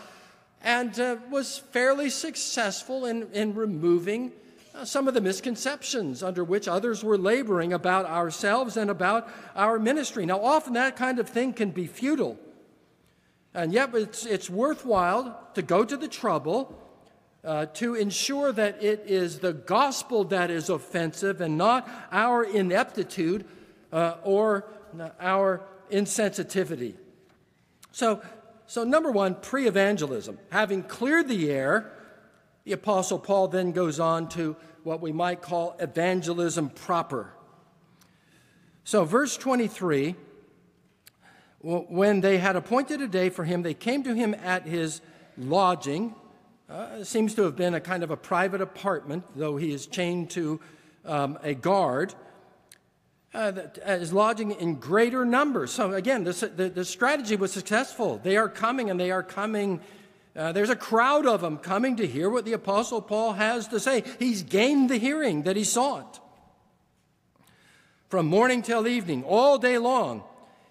and 0.61 0.99
uh, 0.99 1.15
was 1.31 1.57
fairly 1.57 2.11
successful 2.11 3.07
in, 3.07 3.27
in 3.33 3.55
removing 3.55 4.31
uh, 4.75 4.85
some 4.85 5.07
of 5.07 5.15
the 5.15 5.21
misconceptions 5.21 6.21
under 6.21 6.43
which 6.43 6.67
others 6.67 7.03
were 7.03 7.17
laboring 7.17 7.73
about 7.73 8.05
ourselves 8.05 8.77
and 8.77 8.91
about 8.91 9.27
our 9.55 9.79
ministry. 9.79 10.23
Now, 10.23 10.39
often 10.39 10.73
that 10.73 10.95
kind 10.97 11.17
of 11.17 11.27
thing 11.27 11.51
can 11.51 11.71
be 11.71 11.87
futile. 11.87 12.37
And 13.55 13.73
yet, 13.73 13.89
it's, 13.95 14.23
it's 14.23 14.51
worthwhile 14.51 15.49
to 15.55 15.63
go 15.63 15.83
to 15.83 15.97
the 15.97 16.07
trouble 16.07 16.79
uh, 17.45 17.67
to 17.67 17.95
ensure 17.95 18.51
that 18.51 18.83
it 18.83 19.03
is 19.05 19.39
the 19.39 19.53
gospel 19.53 20.23
that 20.25 20.49
is 20.49 20.69
offensive 20.69 21.41
and 21.41 21.57
not 21.57 21.87
our 22.11 22.43
ineptitude 22.43 23.45
uh, 23.93 24.15
or 24.23 24.65
our 25.19 25.61
insensitivity. 25.91 26.95
So, 27.91 28.21
so 28.65 28.83
number 28.83 29.11
one, 29.11 29.35
pre 29.35 29.67
evangelism. 29.67 30.39
Having 30.51 30.83
cleared 30.83 31.27
the 31.27 31.51
air, 31.51 31.91
the 32.63 32.73
Apostle 32.73 33.19
Paul 33.19 33.47
then 33.47 33.71
goes 33.71 33.99
on 33.99 34.27
to 34.29 34.55
what 34.83 35.01
we 35.01 35.11
might 35.11 35.41
call 35.41 35.75
evangelism 35.79 36.69
proper. 36.69 37.31
So, 38.83 39.05
verse 39.05 39.37
23 39.37 40.15
when 41.65 42.21
they 42.21 42.37
had 42.37 42.55
appointed 42.55 43.01
a 43.01 43.07
day 43.07 43.29
for 43.29 43.43
him, 43.43 43.63
they 43.63 43.73
came 43.73 44.03
to 44.03 44.13
him 44.13 44.35
at 44.35 44.67
his 44.67 45.01
lodging. 45.35 46.13
Uh, 46.67 47.03
seems 47.03 47.35
to 47.35 47.43
have 47.43 47.55
been 47.55 47.75
a 47.75 47.79
kind 47.79 48.03
of 48.03 48.09
a 48.09 48.17
private 48.17 48.59
apartment, 48.59 49.23
though 49.35 49.55
he 49.55 49.71
is 49.71 49.85
chained 49.85 50.31
to 50.31 50.59
um, 51.05 51.37
a 51.43 51.53
guard. 51.53 52.13
Uh, 53.35 53.51
is 53.85 54.11
lodging 54.11 54.51
in 54.51 54.75
greater 54.75 55.25
numbers. 55.25 55.71
So, 55.71 55.93
again, 55.93 56.23
this, 56.23 56.39
the, 56.39 56.69
the 56.69 56.85
strategy 56.85 57.35
was 57.35 57.51
successful. 57.51 58.19
They 58.23 58.37
are 58.37 58.49
coming 58.49 58.89
and 58.89 58.99
they 58.99 59.11
are 59.11 59.21
coming. 59.21 59.81
Uh, 60.35 60.53
there's 60.53 60.69
a 60.69 60.75
crowd 60.75 61.27
of 61.27 61.41
them 61.41 61.57
coming 61.57 61.97
to 61.97 62.07
hear 62.07 62.29
what 62.29 62.45
the 62.45 62.53
Apostle 62.53 63.01
Paul 63.01 63.33
has 63.33 63.67
to 63.67 63.79
say. 63.79 64.03
He's 64.19 64.41
gained 64.41 64.89
the 64.89 64.97
hearing 64.97 65.43
that 65.43 65.57
he 65.57 65.65
sought. 65.65 66.19
From 68.09 68.25
morning 68.25 68.61
till 68.61 68.87
evening, 68.87 69.23
all 69.23 69.57
day 69.57 69.77
long, 69.77 70.23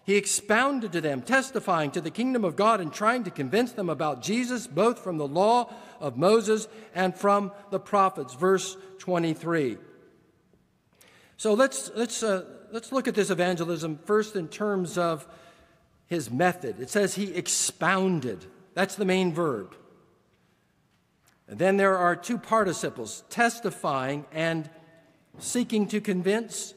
he 0.05 0.17
expounded 0.17 0.93
to 0.93 1.01
them, 1.01 1.23
testifying 1.23 1.91
to 1.93 2.01
the 2.01 2.11
kingdom 2.11 2.45
of 2.45 2.57
God 2.57 2.81
and 2.81 2.93
trying 2.93 3.25
to 3.25 3.31
convince 3.31 3.73
them 3.73 3.89
about 3.89 4.21
Jesus, 4.21 4.67
both 4.67 4.99
from 4.99 5.17
the 5.17 5.27
law 5.27 5.73
of 5.99 6.19
Moses 6.19 6.69
and 6.95 7.17
from 7.17 7.53
the 7.71 7.81
prophets. 7.81 8.35
Verse 8.35 8.77
23. 8.99 9.79
So 11.39 11.55
let's, 11.55 11.91
let's, 11.95 12.23
uh, 12.23 12.45
let's 12.71 12.93
look 12.93 13.09
at 13.09 13.15
this 13.15 13.31
evangelism 13.31 13.99
first 14.05 14.37
in 14.37 14.49
terms 14.49 14.99
of 14.99 15.27
his 16.07 16.31
method. 16.31 16.81
It 16.81 16.91
says 16.91 17.15
he 17.15 17.35
expounded. 17.35 18.45
That's 18.75 18.97
the 18.97 19.07
main 19.07 19.33
verb. 19.33 19.75
And 21.49 21.59
then 21.59 21.77
there 21.77 21.97
are 21.97 22.15
two 22.15 22.39
participles 22.39 23.25
testifying 23.31 24.27
and 24.33 24.69
seeking 25.39 25.87
to 25.89 26.01
convince, 26.01 26.75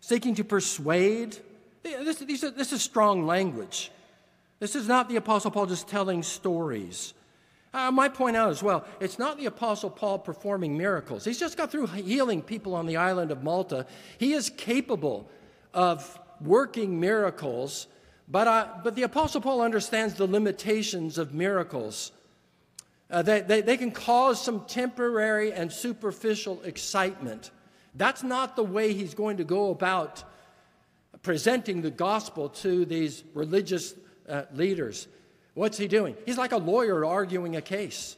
seeking 0.00 0.34
to 0.34 0.44
persuade. 0.44 1.38
This, 1.86 2.44
are, 2.44 2.50
this 2.50 2.72
is 2.72 2.82
strong 2.82 3.26
language. 3.26 3.90
This 4.58 4.74
is 4.74 4.88
not 4.88 5.08
the 5.08 5.16
Apostle 5.16 5.50
Paul 5.50 5.66
just 5.66 5.88
telling 5.88 6.22
stories. 6.22 7.14
I 7.74 7.90
might 7.90 8.14
point 8.14 8.36
out 8.36 8.50
as 8.50 8.62
well, 8.62 8.86
it's 9.00 9.18
not 9.18 9.36
the 9.36 9.46
Apostle 9.46 9.90
Paul 9.90 10.18
performing 10.18 10.78
miracles. 10.78 11.24
He's 11.24 11.38
just 11.38 11.58
got 11.58 11.70
through 11.70 11.88
healing 11.88 12.40
people 12.40 12.74
on 12.74 12.86
the 12.86 12.96
island 12.96 13.30
of 13.30 13.42
Malta. 13.42 13.86
He 14.18 14.32
is 14.32 14.48
capable 14.48 15.28
of 15.74 16.18
working 16.40 16.98
miracles, 16.98 17.86
but, 18.28 18.48
uh, 18.48 18.68
but 18.82 18.94
the 18.94 19.02
Apostle 19.02 19.42
Paul 19.42 19.60
understands 19.60 20.14
the 20.14 20.26
limitations 20.26 21.18
of 21.18 21.34
miracles. 21.34 22.12
Uh, 23.10 23.22
they, 23.22 23.42
they, 23.42 23.60
they 23.60 23.76
can 23.76 23.90
cause 23.90 24.42
some 24.42 24.64
temporary 24.64 25.52
and 25.52 25.70
superficial 25.70 26.62
excitement. 26.62 27.50
That's 27.94 28.22
not 28.22 28.56
the 28.56 28.64
way 28.64 28.94
he's 28.94 29.14
going 29.14 29.36
to 29.36 29.44
go 29.44 29.70
about 29.70 30.24
presenting 31.26 31.82
the 31.82 31.90
gospel 31.90 32.48
to 32.48 32.84
these 32.84 33.24
religious 33.34 33.96
uh, 34.28 34.42
leaders. 34.54 35.08
What's 35.54 35.76
he 35.76 35.88
doing? 35.88 36.16
He's 36.24 36.38
like 36.38 36.52
a 36.52 36.56
lawyer 36.56 37.04
arguing 37.04 37.56
a 37.56 37.60
case. 37.60 38.16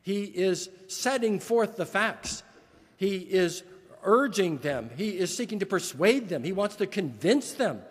He 0.00 0.24
is 0.24 0.70
setting 0.88 1.38
forth 1.38 1.76
the 1.76 1.84
facts. 1.84 2.42
He 2.96 3.18
is 3.18 3.62
urging 4.02 4.56
them. 4.56 4.88
He 4.96 5.18
is 5.18 5.36
seeking 5.36 5.58
to 5.58 5.66
persuade 5.66 6.30
them. 6.30 6.42
He 6.42 6.52
wants 6.52 6.76
to 6.76 6.86
convince 6.86 7.52
them. 7.52 7.82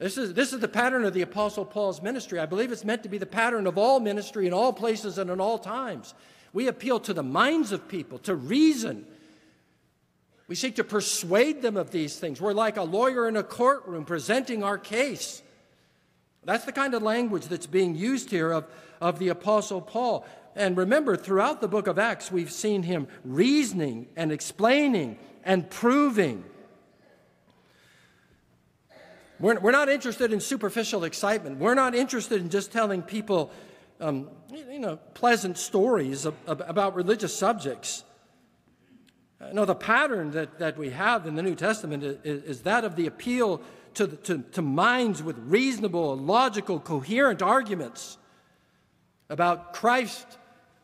This 0.00 0.18
is, 0.18 0.34
this 0.34 0.52
is 0.52 0.58
the 0.58 0.66
pattern 0.66 1.04
of 1.04 1.14
the 1.14 1.22
Apostle 1.22 1.64
Paul's 1.64 2.02
ministry. 2.02 2.40
I 2.40 2.46
believe 2.46 2.72
it's 2.72 2.84
meant 2.84 3.04
to 3.04 3.08
be 3.08 3.18
the 3.18 3.26
pattern 3.26 3.68
of 3.68 3.78
all 3.78 4.00
ministry 4.00 4.48
in 4.48 4.52
all 4.52 4.72
places 4.72 5.18
and 5.18 5.30
in 5.30 5.40
all 5.40 5.60
times. 5.60 6.14
We 6.52 6.66
appeal 6.66 6.98
to 6.98 7.14
the 7.14 7.22
minds 7.22 7.70
of 7.70 7.86
people, 7.86 8.18
to 8.18 8.34
reason, 8.34 9.06
we 10.52 10.56
seek 10.56 10.76
to 10.76 10.84
persuade 10.84 11.62
them 11.62 11.78
of 11.78 11.92
these 11.92 12.18
things. 12.18 12.38
We're 12.38 12.52
like 12.52 12.76
a 12.76 12.82
lawyer 12.82 13.26
in 13.26 13.38
a 13.38 13.42
courtroom 13.42 14.04
presenting 14.04 14.62
our 14.62 14.76
case. 14.76 15.42
That's 16.44 16.66
the 16.66 16.72
kind 16.72 16.92
of 16.92 17.02
language 17.02 17.46
that's 17.46 17.66
being 17.66 17.94
used 17.94 18.30
here 18.30 18.52
of, 18.52 18.66
of 19.00 19.18
the 19.18 19.28
Apostle 19.28 19.80
Paul. 19.80 20.26
And 20.54 20.76
remember, 20.76 21.16
throughout 21.16 21.62
the 21.62 21.68
book 21.68 21.86
of 21.86 21.98
Acts, 21.98 22.30
we've 22.30 22.52
seen 22.52 22.82
him 22.82 23.08
reasoning 23.24 24.08
and 24.14 24.30
explaining 24.30 25.18
and 25.42 25.70
proving. 25.70 26.44
We're, 29.40 29.58
we're 29.58 29.70
not 29.70 29.88
interested 29.88 30.34
in 30.34 30.40
superficial 30.40 31.04
excitement. 31.04 31.60
We're 31.60 31.72
not 31.72 31.94
interested 31.94 32.42
in 32.42 32.50
just 32.50 32.70
telling 32.72 33.00
people, 33.00 33.50
um, 34.02 34.28
you 34.52 34.80
know, 34.80 34.96
pleasant 35.14 35.56
stories 35.56 36.26
of, 36.26 36.34
of, 36.46 36.60
about 36.66 36.94
religious 36.94 37.34
subjects. 37.34 38.04
No, 39.52 39.64
the 39.64 39.74
pattern 39.74 40.30
that, 40.32 40.58
that 40.58 40.78
we 40.78 40.90
have 40.90 41.26
in 41.26 41.34
the 41.34 41.42
New 41.42 41.54
Testament 41.54 42.04
is, 42.04 42.42
is 42.44 42.60
that 42.62 42.84
of 42.84 42.96
the 42.96 43.06
appeal 43.06 43.60
to, 43.94 44.06
to, 44.06 44.38
to 44.52 44.62
minds 44.62 45.22
with 45.22 45.38
reasonable, 45.38 46.16
logical, 46.16 46.80
coherent 46.80 47.42
arguments 47.42 48.18
about 49.28 49.74
Christ 49.74 50.26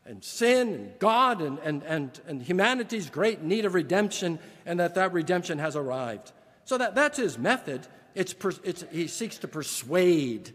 and 0.04 0.24
sin 0.24 0.74
and 0.74 0.98
God 0.98 1.40
and, 1.40 1.58
and, 1.60 1.82
and, 1.84 2.20
and 2.26 2.42
humanity's 2.42 3.10
great 3.10 3.42
need 3.42 3.64
of 3.64 3.74
redemption 3.74 4.38
and 4.66 4.80
that 4.80 4.94
that 4.94 5.12
redemption 5.12 5.58
has 5.58 5.76
arrived. 5.76 6.32
So 6.64 6.78
that, 6.78 6.94
that's 6.94 7.18
his 7.18 7.38
method. 7.38 7.86
It's, 8.14 8.34
it's, 8.64 8.84
he 8.90 9.06
seeks 9.06 9.38
to 9.38 9.48
persuade 9.48 10.52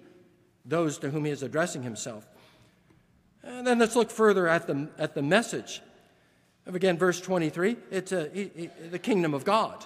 those 0.66 0.98
to 1.00 1.10
whom 1.10 1.26
he 1.26 1.32
is 1.32 1.44
addressing 1.44 1.84
himself. 1.84 2.28
And 3.44 3.66
then 3.66 3.80
let's 3.80 3.96
look 3.96 4.10
further 4.10 4.48
at 4.48 4.68
the, 4.68 4.90
at 4.98 5.16
the 5.16 5.22
message. 5.22 5.82
Again, 6.65 6.98
verse 6.98 7.20
23, 7.20 7.75
it's 7.91 8.12
a, 8.12 8.29
he, 8.34 8.51
he, 8.55 8.70
the 8.89 9.00
kingdom 9.00 9.34
of 9.34 9.43
God. 9.43 9.86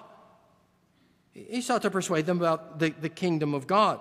He 1.34 1.62
sought 1.62 1.82
to 1.84 1.92
persuade 1.92 2.26
them 2.26 2.38
about 2.38 2.80
the, 2.80 2.90
the 2.90 3.10
kingdom 3.10 3.54
of 3.54 3.68
God. 3.68 4.00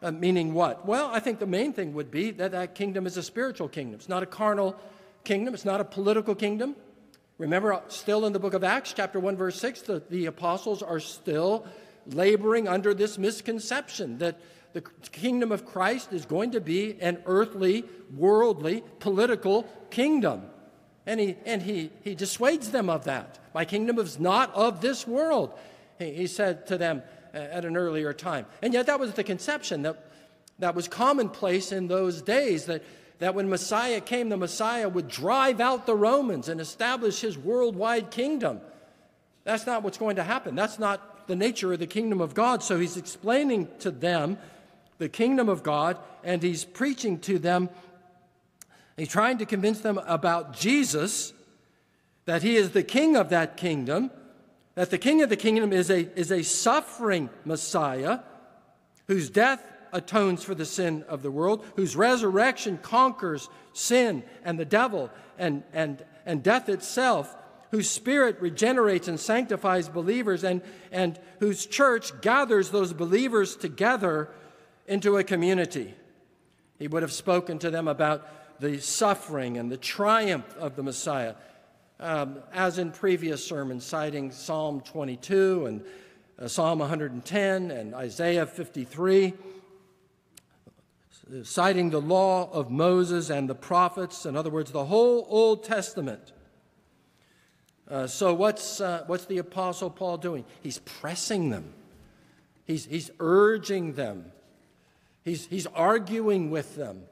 Uh, 0.00 0.10
meaning 0.10 0.52
what? 0.52 0.84
Well, 0.84 1.10
I 1.12 1.20
think 1.20 1.38
the 1.38 1.46
main 1.46 1.72
thing 1.72 1.94
would 1.94 2.10
be 2.10 2.32
that 2.32 2.52
that 2.52 2.74
kingdom 2.74 3.06
is 3.06 3.16
a 3.16 3.22
spiritual 3.22 3.68
kingdom. 3.68 3.94
It's 3.94 4.08
not 4.08 4.22
a 4.22 4.26
carnal 4.26 4.76
kingdom, 5.24 5.54
it's 5.54 5.64
not 5.64 5.80
a 5.80 5.84
political 5.84 6.34
kingdom. 6.34 6.74
Remember, 7.38 7.80
still 7.88 8.26
in 8.26 8.32
the 8.32 8.38
book 8.38 8.54
of 8.54 8.62
Acts, 8.62 8.92
chapter 8.92 9.18
1, 9.18 9.36
verse 9.36 9.58
6, 9.58 9.82
the, 9.82 10.02
the 10.10 10.26
apostles 10.26 10.82
are 10.82 11.00
still 11.00 11.66
laboring 12.06 12.68
under 12.68 12.94
this 12.94 13.18
misconception 13.18 14.18
that 14.18 14.40
the 14.72 14.82
kingdom 15.12 15.52
of 15.52 15.66
Christ 15.66 16.12
is 16.12 16.24
going 16.24 16.52
to 16.52 16.60
be 16.60 16.96
an 17.00 17.22
earthly, 17.26 17.84
worldly, 18.14 18.82
political 19.00 19.64
kingdom. 19.90 20.42
And 21.06 21.18
he, 21.18 21.36
and 21.44 21.62
he, 21.62 21.90
he 22.04 22.14
dissuades 22.14 22.70
them 22.70 22.88
of 22.88 23.04
that. 23.04 23.38
My 23.54 23.64
kingdom 23.64 23.98
is 23.98 24.20
not 24.20 24.54
of 24.54 24.80
this 24.80 25.06
world, 25.06 25.52
he, 25.98 26.12
he 26.12 26.26
said 26.26 26.66
to 26.68 26.78
them 26.78 27.02
uh, 27.34 27.38
at 27.38 27.64
an 27.64 27.76
earlier 27.76 28.12
time. 28.12 28.46
And 28.62 28.72
yet, 28.72 28.86
that 28.86 29.00
was 29.00 29.14
the 29.14 29.24
conception 29.24 29.82
that, 29.82 30.04
that 30.58 30.74
was 30.74 30.86
commonplace 30.88 31.72
in 31.72 31.88
those 31.88 32.22
days 32.22 32.66
that, 32.66 32.84
that 33.18 33.34
when 33.34 33.48
Messiah 33.48 34.00
came, 34.00 34.28
the 34.28 34.36
Messiah 34.36 34.88
would 34.88 35.08
drive 35.08 35.60
out 35.60 35.86
the 35.86 35.96
Romans 35.96 36.48
and 36.48 36.60
establish 36.60 37.20
his 37.20 37.36
worldwide 37.36 38.10
kingdom. 38.10 38.60
That's 39.44 39.66
not 39.66 39.82
what's 39.82 39.98
going 39.98 40.16
to 40.16 40.24
happen. 40.24 40.54
That's 40.54 40.78
not 40.78 41.26
the 41.26 41.36
nature 41.36 41.72
of 41.72 41.78
the 41.78 41.86
kingdom 41.86 42.20
of 42.20 42.34
God. 42.34 42.62
So 42.62 42.78
he's 42.78 42.96
explaining 42.96 43.68
to 43.80 43.90
them 43.90 44.38
the 44.98 45.08
kingdom 45.08 45.48
of 45.48 45.62
God, 45.62 45.98
and 46.22 46.42
he's 46.42 46.64
preaching 46.64 47.18
to 47.20 47.38
them 47.38 47.70
He's 48.96 49.08
trying 49.08 49.38
to 49.38 49.46
convince 49.46 49.80
them 49.80 49.98
about 50.06 50.54
Jesus, 50.54 51.32
that 52.26 52.42
he 52.42 52.56
is 52.56 52.70
the 52.70 52.82
king 52.82 53.16
of 53.16 53.30
that 53.30 53.56
kingdom, 53.56 54.10
that 54.74 54.90
the 54.90 54.98
king 54.98 55.22
of 55.22 55.28
the 55.28 55.36
kingdom 55.36 55.72
is 55.72 55.90
a, 55.90 56.08
is 56.18 56.30
a 56.30 56.42
suffering 56.42 57.30
Messiah 57.44 58.20
whose 59.08 59.30
death 59.30 59.62
atones 59.92 60.42
for 60.42 60.54
the 60.54 60.64
sin 60.64 61.04
of 61.08 61.22
the 61.22 61.30
world, 61.30 61.64
whose 61.76 61.94
resurrection 61.94 62.78
conquers 62.78 63.48
sin 63.72 64.22
and 64.44 64.58
the 64.58 64.64
devil 64.64 65.10
and, 65.38 65.62
and, 65.72 66.04
and 66.24 66.42
death 66.42 66.68
itself, 66.68 67.34
whose 67.70 67.90
spirit 67.90 68.40
regenerates 68.40 69.08
and 69.08 69.18
sanctifies 69.18 69.88
believers, 69.88 70.44
and, 70.44 70.62
and 70.90 71.18
whose 71.40 71.66
church 71.66 72.20
gathers 72.20 72.70
those 72.70 72.92
believers 72.92 73.56
together 73.56 74.28
into 74.86 75.16
a 75.16 75.24
community. 75.24 75.94
He 76.78 76.88
would 76.88 77.02
have 77.02 77.12
spoken 77.12 77.58
to 77.60 77.70
them 77.70 77.88
about 77.88 78.26
the 78.62 78.80
suffering 78.80 79.58
and 79.58 79.70
the 79.70 79.76
triumph 79.76 80.46
of 80.56 80.76
the 80.76 80.82
Messiah, 80.84 81.34
um, 81.98 82.38
as 82.52 82.78
in 82.78 82.92
previous 82.92 83.44
sermons, 83.44 83.84
citing 83.84 84.30
Psalm 84.30 84.80
22 84.80 85.66
and 85.66 85.84
uh, 86.38 86.46
Psalm 86.46 86.78
110 86.78 87.70
and 87.72 87.94
Isaiah 87.94 88.46
53, 88.46 89.34
citing 91.42 91.90
the 91.90 92.00
law 92.00 92.50
of 92.52 92.70
Moses 92.70 93.30
and 93.30 93.50
the 93.50 93.54
prophets, 93.54 94.26
in 94.26 94.36
other 94.36 94.50
words, 94.50 94.70
the 94.70 94.84
whole 94.84 95.26
Old 95.28 95.64
Testament. 95.64 96.32
Uh, 97.90 98.06
so, 98.06 98.32
what's, 98.32 98.80
uh, 98.80 99.02
what's 99.08 99.24
the 99.24 99.38
Apostle 99.38 99.90
Paul 99.90 100.18
doing? 100.18 100.44
He's 100.62 100.78
pressing 100.78 101.50
them, 101.50 101.74
he's, 102.64 102.86
he's 102.86 103.10
urging 103.18 103.94
them 103.94 104.32
He's, 105.24 105.46
he's 105.46 105.66
arguing 105.68 106.50
with 106.50 106.74
them. 106.76 107.04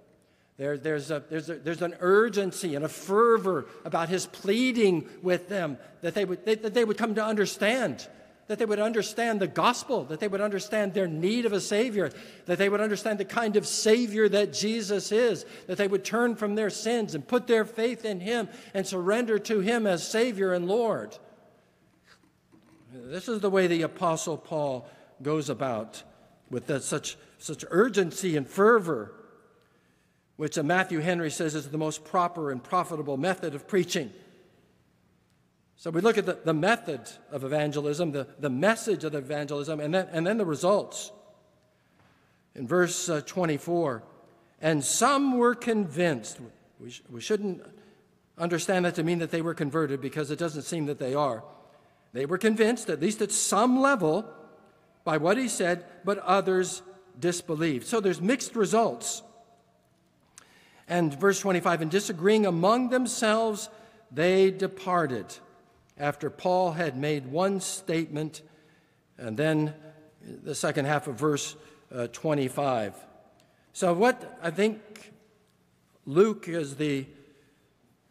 There, 0.61 0.77
there's, 0.77 1.11
a, 1.11 1.23
there's, 1.31 1.49
a, 1.49 1.55
there's 1.55 1.81
an 1.81 1.95
urgency 2.01 2.75
and 2.75 2.85
a 2.85 2.89
fervor 2.89 3.65
about 3.87 4.11
his 4.11 4.27
pleading 4.27 5.09
with 5.23 5.49
them 5.49 5.79
that 6.03 6.13
they, 6.13 6.27
would, 6.27 6.45
they, 6.45 6.55
that 6.57 6.75
they 6.75 6.85
would 6.85 6.99
come 6.99 7.15
to 7.15 7.25
understand, 7.25 8.07
that 8.47 8.59
they 8.59 8.67
would 8.67 8.79
understand 8.79 9.41
the 9.41 9.47
gospel, 9.47 10.05
that 10.05 10.21
they 10.21 10.29
would 10.29 10.43
understand 10.43 10.93
their 10.93 11.09
need 11.09 11.47
of 11.47 11.55
a 11.55 11.63
Savior, 11.63 12.11
that 12.45 12.59
they 12.59 12.69
would 12.69 12.83
understand 12.83 13.19
the 13.19 13.25
kind 13.25 13.57
of 13.57 13.67
Savior 13.67 14.29
that 14.29 14.53
Jesus 14.53 15.13
is, 15.13 15.47
that 15.67 15.79
they 15.79 15.89
would 15.89 16.05
turn 16.05 16.37
from 16.37 16.57
their 16.57 16.69
sins 16.69 17.15
and 17.15 17.27
put 17.27 17.47
their 17.47 17.65
faith 17.65 18.05
in 18.05 18.21
Him 18.21 18.47
and 18.75 18.87
surrender 18.87 19.39
to 19.39 19.61
Him 19.61 19.87
as 19.87 20.07
Savior 20.07 20.53
and 20.53 20.69
Lord. 20.69 21.17
This 22.93 23.31
is 23.31 23.41
the 23.41 23.49
way 23.49 23.67
the 23.67 23.81
Apostle 23.81 24.37
Paul 24.37 24.87
goes 25.23 25.49
about 25.49 26.03
with 26.51 26.67
the, 26.67 26.81
such, 26.81 27.17
such 27.39 27.65
urgency 27.71 28.37
and 28.37 28.47
fervor, 28.47 29.15
which 30.41 30.57
Matthew 30.57 31.01
Henry 31.01 31.31
says 31.31 31.55
is 31.55 31.69
the 31.69 31.77
most 31.77 32.03
proper 32.03 32.51
and 32.51 32.65
profitable 32.65 33.19
method 33.19 33.55
of 33.55 33.69
preaching. 33.69 34.11
So 35.77 35.91
we 35.91 36.01
look 36.01 36.17
at 36.17 36.25
the, 36.25 36.39
the 36.43 36.55
method 36.55 37.03
of 37.31 37.45
evangelism, 37.45 38.13
the, 38.13 38.27
the 38.39 38.49
message 38.49 39.05
of 39.05 39.15
evangelism, 39.15 39.81
and 39.81 39.93
then, 39.93 40.09
and 40.11 40.27
then 40.27 40.39
the 40.39 40.47
results. 40.47 41.13
In 42.55 42.67
verse 42.67 43.11
uh, 43.11 43.21
24, 43.21 44.03
and 44.63 44.83
some 44.83 45.37
were 45.37 45.55
convinced. 45.55 46.39
We, 46.79 46.91
sh- 46.91 47.03
we 47.11 47.21
shouldn't 47.21 47.63
understand 48.39 48.87
that 48.87 48.95
to 48.95 49.03
mean 49.03 49.19
that 49.19 49.31
they 49.31 49.43
were 49.43 49.53
converted 49.53 50.01
because 50.01 50.31
it 50.31 50.39
doesn't 50.39 50.63
seem 50.63 50.87
that 50.87 50.99
they 50.99 51.13
are. 51.13 51.45
They 52.15 52.25
were 52.25 52.39
convinced, 52.39 52.89
at 52.89 52.99
least 52.99 53.21
at 53.21 53.31
some 53.31 53.79
level, 53.79 54.25
by 55.05 55.19
what 55.19 55.37
he 55.37 55.49
said, 55.49 55.85
but 56.03 56.17
others 56.17 56.81
disbelieved. 57.19 57.87
So 57.87 58.01
there's 58.01 58.23
mixed 58.23 58.57
results. 58.57 59.23
And 60.91 61.15
verse 61.15 61.39
25, 61.39 61.83
and 61.83 61.91
disagreeing 61.91 62.47
among 62.47 62.91
themselves, 62.91 63.71
they 64.11 64.51
departed 64.51 65.27
after 65.97 66.29
Paul 66.29 66.73
had 66.73 66.97
made 66.97 67.29
one 67.29 67.61
statement, 67.61 68.43
and 69.17 69.37
then 69.37 69.73
the 70.21 70.55
second 70.55 70.87
half 70.87 71.07
of 71.07 71.15
verse 71.15 71.55
uh, 71.95 72.09
25. 72.09 72.97
So, 73.73 73.93
what 73.93 74.37
I 74.43 74.51
think 74.51 75.13
Luke, 76.07 76.49
as 76.49 76.75
the 76.75 77.07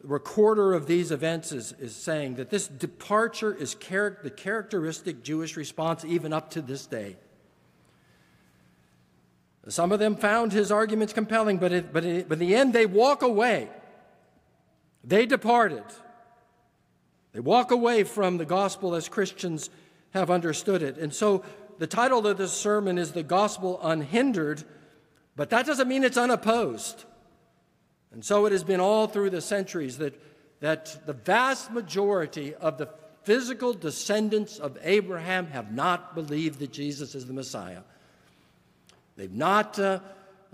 recorder 0.02 0.72
of 0.72 0.86
these 0.86 1.10
events, 1.10 1.52
is, 1.52 1.72
is 1.72 1.94
saying 1.94 2.36
that 2.36 2.48
this 2.48 2.66
departure 2.66 3.52
is 3.52 3.74
char- 3.74 4.16
the 4.22 4.30
characteristic 4.30 5.22
Jewish 5.22 5.54
response 5.54 6.02
even 6.06 6.32
up 6.32 6.48
to 6.52 6.62
this 6.62 6.86
day. 6.86 7.18
Some 9.70 9.92
of 9.92 9.98
them 9.98 10.16
found 10.16 10.52
his 10.52 10.72
arguments 10.72 11.12
compelling, 11.12 11.58
but, 11.58 11.72
it, 11.72 11.92
but, 11.92 12.04
it, 12.04 12.28
but 12.28 12.40
in 12.40 12.48
the 12.48 12.54
end, 12.54 12.72
they 12.72 12.86
walk 12.86 13.22
away. 13.22 13.68
They 15.04 15.26
departed. 15.26 15.84
They 17.32 17.40
walk 17.40 17.70
away 17.70 18.04
from 18.04 18.38
the 18.38 18.44
gospel 18.44 18.94
as 18.94 19.08
Christians 19.08 19.70
have 20.10 20.30
understood 20.30 20.82
it. 20.82 20.98
And 20.98 21.14
so 21.14 21.44
the 21.78 21.86
title 21.86 22.26
of 22.26 22.36
this 22.36 22.52
sermon 22.52 22.98
is 22.98 23.12
The 23.12 23.22
Gospel 23.22 23.80
Unhindered, 23.82 24.64
but 25.36 25.50
that 25.50 25.66
doesn't 25.66 25.88
mean 25.88 26.04
it's 26.04 26.18
unopposed. 26.18 27.04
And 28.12 28.24
so 28.24 28.46
it 28.46 28.52
has 28.52 28.64
been 28.64 28.80
all 28.80 29.06
through 29.06 29.30
the 29.30 29.40
centuries 29.40 29.98
that, 29.98 30.20
that 30.60 31.06
the 31.06 31.12
vast 31.12 31.70
majority 31.70 32.54
of 32.54 32.76
the 32.76 32.88
physical 33.22 33.72
descendants 33.72 34.58
of 34.58 34.76
Abraham 34.82 35.46
have 35.46 35.72
not 35.72 36.14
believed 36.14 36.58
that 36.58 36.72
Jesus 36.72 37.14
is 37.14 37.26
the 37.26 37.32
Messiah. 37.32 37.82
They've 39.20 39.30
not 39.30 39.78
uh, 39.78 40.00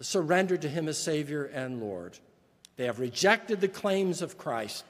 surrendered 0.01 0.63
to 0.63 0.69
him 0.69 0.89
as 0.89 0.99
Savior 0.99 1.45
and 1.45 1.81
Lord. 1.81 2.19
They 2.75 2.87
have 2.87 2.99
rejected 2.99 3.61
the 3.61 3.69
claims 3.69 4.23
of 4.23 4.37
Christ 4.37 4.85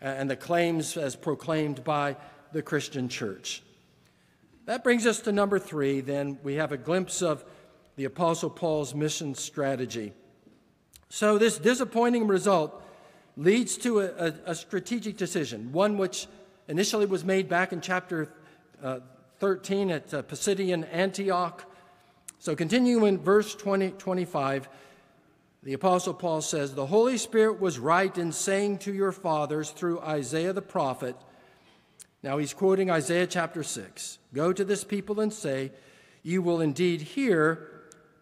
and 0.00 0.30
the 0.30 0.36
claims 0.36 0.96
as 0.96 1.16
proclaimed 1.16 1.82
by 1.82 2.16
the 2.52 2.62
Christian 2.62 3.08
church. 3.08 3.64
That 4.66 4.84
brings 4.84 5.06
us 5.06 5.18
to 5.22 5.32
number 5.32 5.58
three. 5.58 6.00
Then 6.00 6.38
we 6.44 6.54
have 6.54 6.70
a 6.70 6.76
glimpse 6.76 7.20
of 7.20 7.44
the 7.96 8.04
Apostle 8.04 8.48
Paul's 8.48 8.94
mission 8.94 9.34
strategy. 9.34 10.12
So, 11.08 11.36
this 11.36 11.58
disappointing 11.58 12.28
result 12.28 12.80
leads 13.36 13.76
to 13.78 14.02
a, 14.02 14.04
a, 14.04 14.34
a 14.46 14.54
strategic 14.54 15.16
decision, 15.16 15.72
one 15.72 15.98
which 15.98 16.28
initially 16.68 17.06
was 17.06 17.24
made 17.24 17.48
back 17.48 17.72
in 17.72 17.80
chapter 17.80 18.32
uh, 18.80 19.00
13 19.40 19.90
at 19.90 20.14
uh, 20.14 20.22
Pisidian 20.22 20.86
Antioch. 20.92 21.64
So, 22.40 22.56
continuing 22.56 23.06
in 23.06 23.18
verse 23.18 23.54
20, 23.54 23.90
25, 23.90 24.66
the 25.62 25.74
Apostle 25.74 26.14
Paul 26.14 26.40
says, 26.40 26.74
The 26.74 26.86
Holy 26.86 27.18
Spirit 27.18 27.60
was 27.60 27.78
right 27.78 28.16
in 28.16 28.32
saying 28.32 28.78
to 28.78 28.94
your 28.94 29.12
fathers 29.12 29.68
through 29.68 30.00
Isaiah 30.00 30.54
the 30.54 30.62
prophet, 30.62 31.16
now 32.22 32.38
he's 32.38 32.54
quoting 32.54 32.90
Isaiah 32.90 33.26
chapter 33.26 33.62
6 33.62 34.18
Go 34.32 34.54
to 34.54 34.64
this 34.64 34.84
people 34.84 35.20
and 35.20 35.30
say, 35.30 35.70
You 36.22 36.40
will 36.40 36.62
indeed 36.62 37.02
hear, 37.02 37.68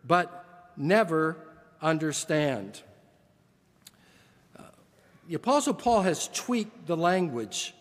but 0.04 0.72
never 0.76 1.36
understand. 1.80 2.82
Uh, 4.58 4.62
the 5.28 5.36
Apostle 5.36 5.74
Paul 5.74 6.02
has 6.02 6.26
tweaked 6.34 6.88
the 6.88 6.96
language, 6.96 7.72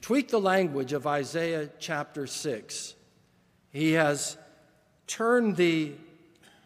tweaked 0.00 0.30
the 0.30 0.40
language 0.40 0.92
of 0.92 1.04
Isaiah 1.04 1.68
chapter 1.80 2.28
6. 2.28 2.94
He 3.72 3.92
has 3.92 4.36
turned 5.06 5.56
the 5.56 5.92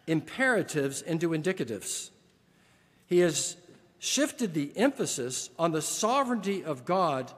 imperatives 0.07 1.03
into 1.03 1.31
indicatives. 1.31 2.11
He 3.07 3.21
has 3.21 3.57
shifted 3.99 4.55
the 4.55 4.73
emphasis 4.77 5.51
on 5.59 5.73
the 5.73 5.83
sovereignty 5.83 6.65
of 6.65 6.85
God. 6.85 7.33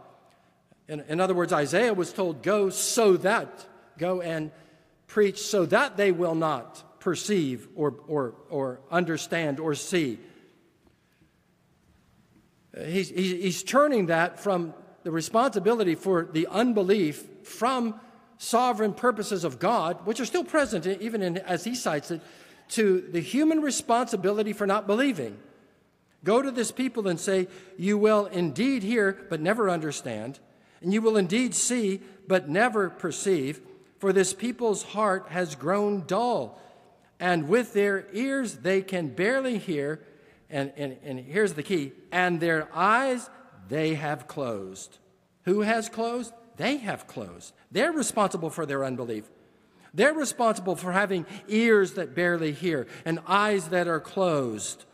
In, 0.88 1.00
in, 1.08 1.20
other 1.20 1.34
words, 1.34 1.52
Isaiah 1.52 1.94
was 1.94 2.12
told, 2.12 2.42
Go 2.42 2.70
so 2.70 3.16
that, 3.18 3.66
go 3.98 4.20
and 4.20 4.50
preach 5.06 5.38
so 5.38 5.66
that 5.66 5.96
they 5.96 6.12
will 6.12 6.34
not 6.34 7.00
perceive 7.00 7.68
or, 7.76 7.94
or, 8.08 8.34
or 8.50 8.80
understand 8.90 9.60
or 9.60 9.74
see. 9.74 10.18
He's, 12.84 13.08
he's 13.08 13.62
turning 13.62 14.06
that 14.06 14.40
from 14.40 14.74
the 15.02 15.10
responsibility 15.10 15.94
for 15.94 16.28
the 16.30 16.46
unbelief 16.48 17.24
from 17.44 17.98
sovereign 18.38 18.92
purposes 18.92 19.44
of 19.44 19.58
God, 19.58 20.06
which 20.06 20.20
are 20.20 20.26
still 20.26 20.44
present 20.44 20.86
even 20.86 21.22
in, 21.22 21.38
as 21.38 21.64
he 21.64 21.74
cites 21.74 22.10
it, 22.10 22.20
to 22.68 23.00
the 23.12 23.20
human 23.20 23.60
responsibility 23.60 24.52
for 24.52 24.66
not 24.66 24.86
believing. 24.86 25.38
Go 26.24 26.42
to 26.42 26.50
this 26.50 26.72
people 26.72 27.06
and 27.06 27.20
say, 27.20 27.48
You 27.78 27.96
will 27.98 28.26
indeed 28.26 28.82
hear, 28.82 29.26
but 29.30 29.40
never 29.40 29.70
understand, 29.70 30.40
and 30.80 30.92
you 30.92 31.00
will 31.00 31.16
indeed 31.16 31.54
see, 31.54 32.00
but 32.26 32.48
never 32.48 32.90
perceive, 32.90 33.60
for 33.98 34.12
this 34.12 34.34
people's 34.34 34.82
heart 34.82 35.28
has 35.30 35.54
grown 35.54 36.04
dull, 36.06 36.60
and 37.20 37.48
with 37.48 37.72
their 37.72 38.06
ears 38.12 38.56
they 38.56 38.82
can 38.82 39.08
barely 39.08 39.58
hear, 39.58 40.00
and, 40.50 40.72
and, 40.76 40.96
and 41.02 41.20
here's 41.20 41.54
the 41.54 41.62
key, 41.62 41.92
and 42.10 42.40
their 42.40 42.68
eyes 42.74 43.30
they 43.68 43.94
have 43.94 44.26
closed. 44.26 44.98
Who 45.44 45.60
has 45.60 45.88
closed? 45.88 46.32
They 46.56 46.78
have 46.78 47.06
closed. 47.06 47.52
They're 47.70 47.92
responsible 47.92 48.50
for 48.50 48.66
their 48.66 48.84
unbelief. 48.84 49.24
They're 49.94 50.14
responsible 50.14 50.76
for 50.76 50.92
having 50.92 51.26
ears 51.48 51.94
that 51.94 52.14
barely 52.14 52.52
hear 52.52 52.86
and 53.04 53.18
eyes 53.26 53.68
that 53.68 53.88
are 53.88 54.00
closed, 54.00 54.84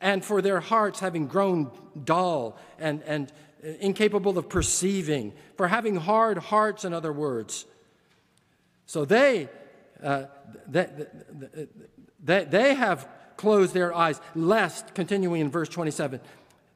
and 0.00 0.24
for 0.24 0.40
their 0.40 0.60
hearts 0.60 1.00
having 1.00 1.26
grown 1.26 1.70
dull 2.04 2.58
and, 2.78 3.02
and 3.02 3.32
incapable 3.80 4.38
of 4.38 4.48
perceiving, 4.48 5.32
for 5.56 5.68
having 5.68 5.96
hard 5.96 6.38
hearts, 6.38 6.84
in 6.84 6.92
other 6.92 7.12
words. 7.12 7.66
So 8.86 9.04
they, 9.04 9.48
uh, 10.02 10.24
they, 10.66 10.88
they, 12.22 12.44
they 12.44 12.74
have 12.74 13.08
closed 13.36 13.74
their 13.74 13.94
eyes, 13.94 14.20
lest, 14.34 14.94
continuing 14.94 15.40
in 15.40 15.50
verse 15.50 15.68
27, 15.68 16.20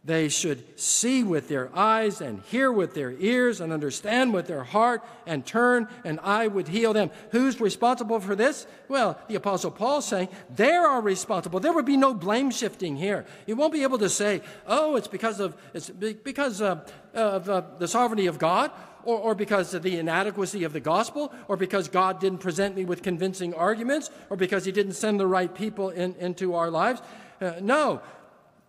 they 0.02 0.30
should 0.30 0.80
see 0.80 1.22
with 1.22 1.48
their 1.48 1.70
eyes 1.76 2.22
and 2.22 2.40
hear 2.44 2.72
with 2.72 2.94
their 2.94 3.12
ears 3.12 3.60
and 3.60 3.70
understand 3.70 4.32
with 4.32 4.46
their 4.46 4.64
heart 4.64 5.04
and 5.26 5.44
turn, 5.44 5.88
and 6.04 6.18
I 6.20 6.46
would 6.46 6.68
heal 6.68 6.94
them. 6.94 7.10
Who's 7.32 7.60
responsible 7.60 8.18
for 8.18 8.34
this? 8.34 8.66
Well, 8.88 9.18
the 9.28 9.34
Apostle 9.34 9.70
Paul 9.70 10.00
saying 10.00 10.28
they 10.54 10.72
are 10.72 11.02
responsible. 11.02 11.60
There 11.60 11.74
would 11.74 11.84
be 11.84 11.98
no 11.98 12.14
blame 12.14 12.50
shifting 12.50 12.96
here. 12.96 13.26
You 13.46 13.56
won't 13.56 13.74
be 13.74 13.82
able 13.82 13.98
to 13.98 14.08
say, 14.08 14.40
"Oh, 14.66 14.96
it's 14.96 15.08
because 15.08 15.38
of 15.38 15.54
it's 15.74 15.90
because 15.90 16.62
of, 16.62 16.90
of 17.12 17.48
uh, 17.50 17.62
the 17.78 17.88
sovereignty 17.88 18.26
of 18.26 18.38
God." 18.38 18.70
Or, 19.02 19.16
or, 19.16 19.34
because 19.34 19.72
of 19.72 19.82
the 19.82 19.98
inadequacy 19.98 20.62
of 20.64 20.74
the 20.74 20.80
gospel, 20.80 21.32
or 21.48 21.56
because 21.56 21.88
God 21.88 22.20
didn't 22.20 22.40
present 22.40 22.76
me 22.76 22.84
with 22.84 23.02
convincing 23.02 23.54
arguments, 23.54 24.10
or 24.28 24.36
because 24.36 24.66
He 24.66 24.72
didn't 24.72 24.92
send 24.92 25.18
the 25.18 25.26
right 25.26 25.54
people 25.54 25.88
in, 25.88 26.14
into 26.16 26.54
our 26.54 26.70
lives. 26.70 27.00
Uh, 27.40 27.54
no, 27.62 28.02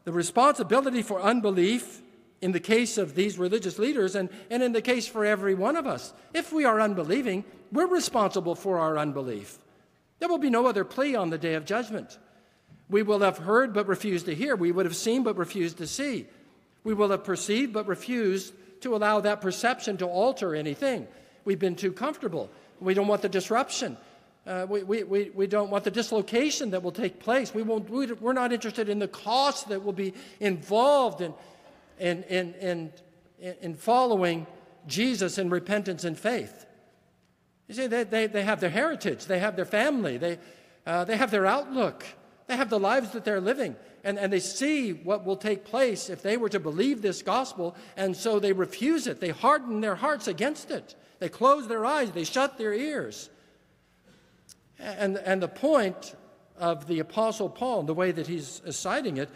the 0.04 0.12
responsibility 0.12 1.02
for 1.02 1.22
unbelief 1.22 2.02
in 2.42 2.52
the 2.52 2.60
case 2.60 2.98
of 2.98 3.14
these 3.16 3.38
religious 3.38 3.78
leaders 3.78 4.16
and, 4.16 4.30
and 4.50 4.64
in 4.64 4.72
the 4.72 4.82
case 4.82 5.08
for 5.08 5.24
every 5.24 5.54
one 5.54 5.76
of 5.76 5.86
us. 5.86 6.14
If 6.34 6.52
we 6.52 6.66
are 6.66 6.82
unbelieving, 6.82 7.44
we're 7.72 7.88
responsible 7.88 8.56
for 8.56 8.80
our 8.80 8.98
unbelief. 8.98 9.60
There 10.20 10.30
will 10.30 10.40
be 10.40 10.50
no 10.50 10.66
other 10.66 10.84
plea 10.84 11.16
on 11.16 11.30
the 11.30 11.38
day 11.38 11.54
of 11.54 11.66
judgment. 11.66 12.18
We 12.90 13.04
will 13.04 13.20
have 13.20 13.38
heard 13.38 13.74
but 13.74 13.88
refused 13.88 14.26
to 14.26 14.36
hear. 14.36 14.56
We 14.56 14.72
would 14.72 14.86
have 14.86 14.96
seen 14.96 15.24
but 15.24 15.38
refused 15.38 15.78
to 15.78 15.88
see. 15.88 16.28
We 16.84 16.94
will 16.94 17.10
have 17.10 17.24
perceived 17.24 17.74
but 17.74 17.88
refused 17.88 18.54
to 18.82 18.96
allow 18.96 19.20
that 19.22 19.42
perception 19.42 19.98
to 19.98 20.08
alter 20.08 20.56
anything. 20.56 21.08
We've 21.46 21.60
been 21.60 21.76
too 21.76 21.92
comfortable. 21.92 22.50
We 22.80 22.94
don't 22.94 23.08
want 23.08 23.22
the 23.22 23.30
disruption. 23.30 23.98
Uh, 24.46 24.66
we, 24.68 24.84
we, 24.84 25.04
we, 25.04 25.30
we 25.36 25.48
don't 25.48 25.70
want 25.70 25.84
the 25.84 25.92
dislocation 25.92 26.72
that 26.72 26.82
will 26.82 26.92
take 26.92 27.20
place. 27.20 27.54
We 27.54 27.62
won't, 27.62 27.90
we're 27.90 28.34
not 28.34 28.52
interested 28.52 28.90
in 28.90 29.00
the 29.00 29.08
cost 29.08 29.70
that 29.70 29.84
will 29.84 29.94
be 29.94 30.14
involved 30.40 31.22
in, 31.22 31.34
in, 32.00 32.24
in, 32.24 32.54
in, 32.60 32.94
in 33.62 33.76
following 33.76 34.48
Jesus 34.88 35.38
in 35.38 35.50
repentance 35.50 36.04
and 36.04 36.18
faith. 36.18 36.66
You 37.68 37.76
see, 37.76 37.88
they, 37.88 38.04
they, 38.04 38.28
they 38.28 38.44
have 38.44 38.60
their 38.60 38.72
heritage, 38.72 39.26
they 39.26 39.40
have 39.40 39.56
their 39.56 39.66
family, 39.66 40.18
they, 40.18 40.40
uh, 40.86 41.06
they 41.06 41.18
have 41.18 41.32
their 41.32 41.46
outlook, 41.46 42.04
they 42.48 42.58
have 42.58 42.70
the 42.70 42.80
lives 42.80 43.12
that 43.12 43.24
they're 43.24 43.40
living 43.40 43.76
and, 44.04 44.18
and 44.18 44.32
they 44.32 44.40
see 44.40 44.94
what 44.94 45.26
will 45.26 45.36
take 45.36 45.66
place 45.66 46.10
if 46.10 46.22
they 46.22 46.38
were 46.38 46.50
to 46.50 46.60
believe 46.60 47.02
this 47.02 47.22
gospel, 47.22 47.76
and 47.96 48.16
so 48.16 48.40
they 48.40 48.54
refuse 48.54 49.08
it. 49.08 49.20
They 49.20 49.30
harden 49.30 49.82
their 49.82 49.96
hearts 49.96 50.28
against 50.28 50.72
it. 50.72 50.96
They 51.20 51.30
close 51.30 51.68
their 51.68 51.86
eyes, 51.86 52.12
they 52.12 52.24
shut 52.24 52.58
their 52.58 52.74
ears. 52.74 53.30
And, 54.82 55.18
and 55.18 55.42
the 55.42 55.48
point 55.48 56.16
of 56.58 56.88
the 56.88 57.00
Apostle 57.00 57.50
Paul, 57.50 57.82
and 57.82 57.90
the 57.90 57.94
way 57.94 58.12
that 58.12 58.28
he's 58.28 58.62
citing 58.70 59.18
it, 59.18 59.30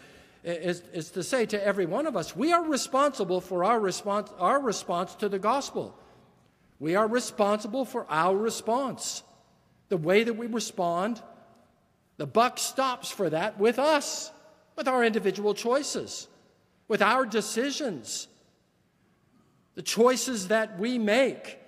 is, 0.44 0.82
is 0.92 1.10
to 1.10 1.22
say 1.22 1.46
to 1.46 1.64
every 1.64 1.86
one 1.86 2.06
of 2.06 2.16
us, 2.16 2.36
we 2.36 2.52
are 2.52 2.62
responsible 2.62 3.40
for 3.40 3.64
our 3.64 3.80
response, 3.80 4.30
our 4.38 4.60
response 4.60 5.14
to 5.16 5.28
the 5.28 5.38
gospel. 5.38 5.96
We 6.78 6.94
are 6.94 7.06
responsible 7.06 7.84
for 7.84 8.06
our 8.08 8.36
response. 8.36 9.22
The 9.88 9.96
way 9.96 10.24
that 10.24 10.34
we 10.34 10.46
respond, 10.46 11.22
the 12.16 12.26
buck 12.26 12.58
stops 12.58 13.10
for 13.10 13.30
that 13.30 13.58
with 13.58 13.78
us 13.78 14.30
with 14.76 14.86
our 14.86 15.02
individual 15.02 15.54
choices, 15.54 16.28
with 16.86 17.02
our 17.02 17.24
decisions. 17.24 18.28
The 19.74 19.82
choices 19.82 20.48
that 20.48 20.78
we 20.78 20.98
make 20.98 21.58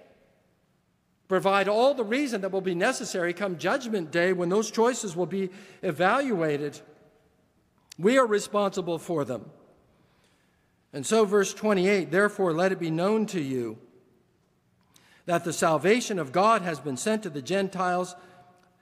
provide 1.28 1.68
all 1.68 1.94
the 1.94 2.04
reason 2.04 2.40
that 2.40 2.50
will 2.50 2.62
be 2.62 2.74
necessary 2.74 3.32
come 3.32 3.58
judgment 3.58 4.10
day 4.10 4.32
when 4.32 4.48
those 4.48 4.70
choices 4.70 5.14
will 5.14 5.26
be 5.26 5.50
evaluated. 5.82 6.80
We 7.98 8.18
are 8.18 8.26
responsible 8.26 8.98
for 8.98 9.24
them. 9.24 9.50
And 10.92 11.06
so, 11.06 11.24
verse 11.24 11.52
28 11.52 12.10
therefore, 12.10 12.52
let 12.52 12.72
it 12.72 12.80
be 12.80 12.90
known 12.90 13.26
to 13.26 13.40
you 13.40 13.78
that 15.26 15.44
the 15.44 15.52
salvation 15.52 16.18
of 16.18 16.32
God 16.32 16.62
has 16.62 16.80
been 16.80 16.96
sent 16.96 17.24
to 17.24 17.30
the 17.30 17.42
Gentiles, 17.42 18.16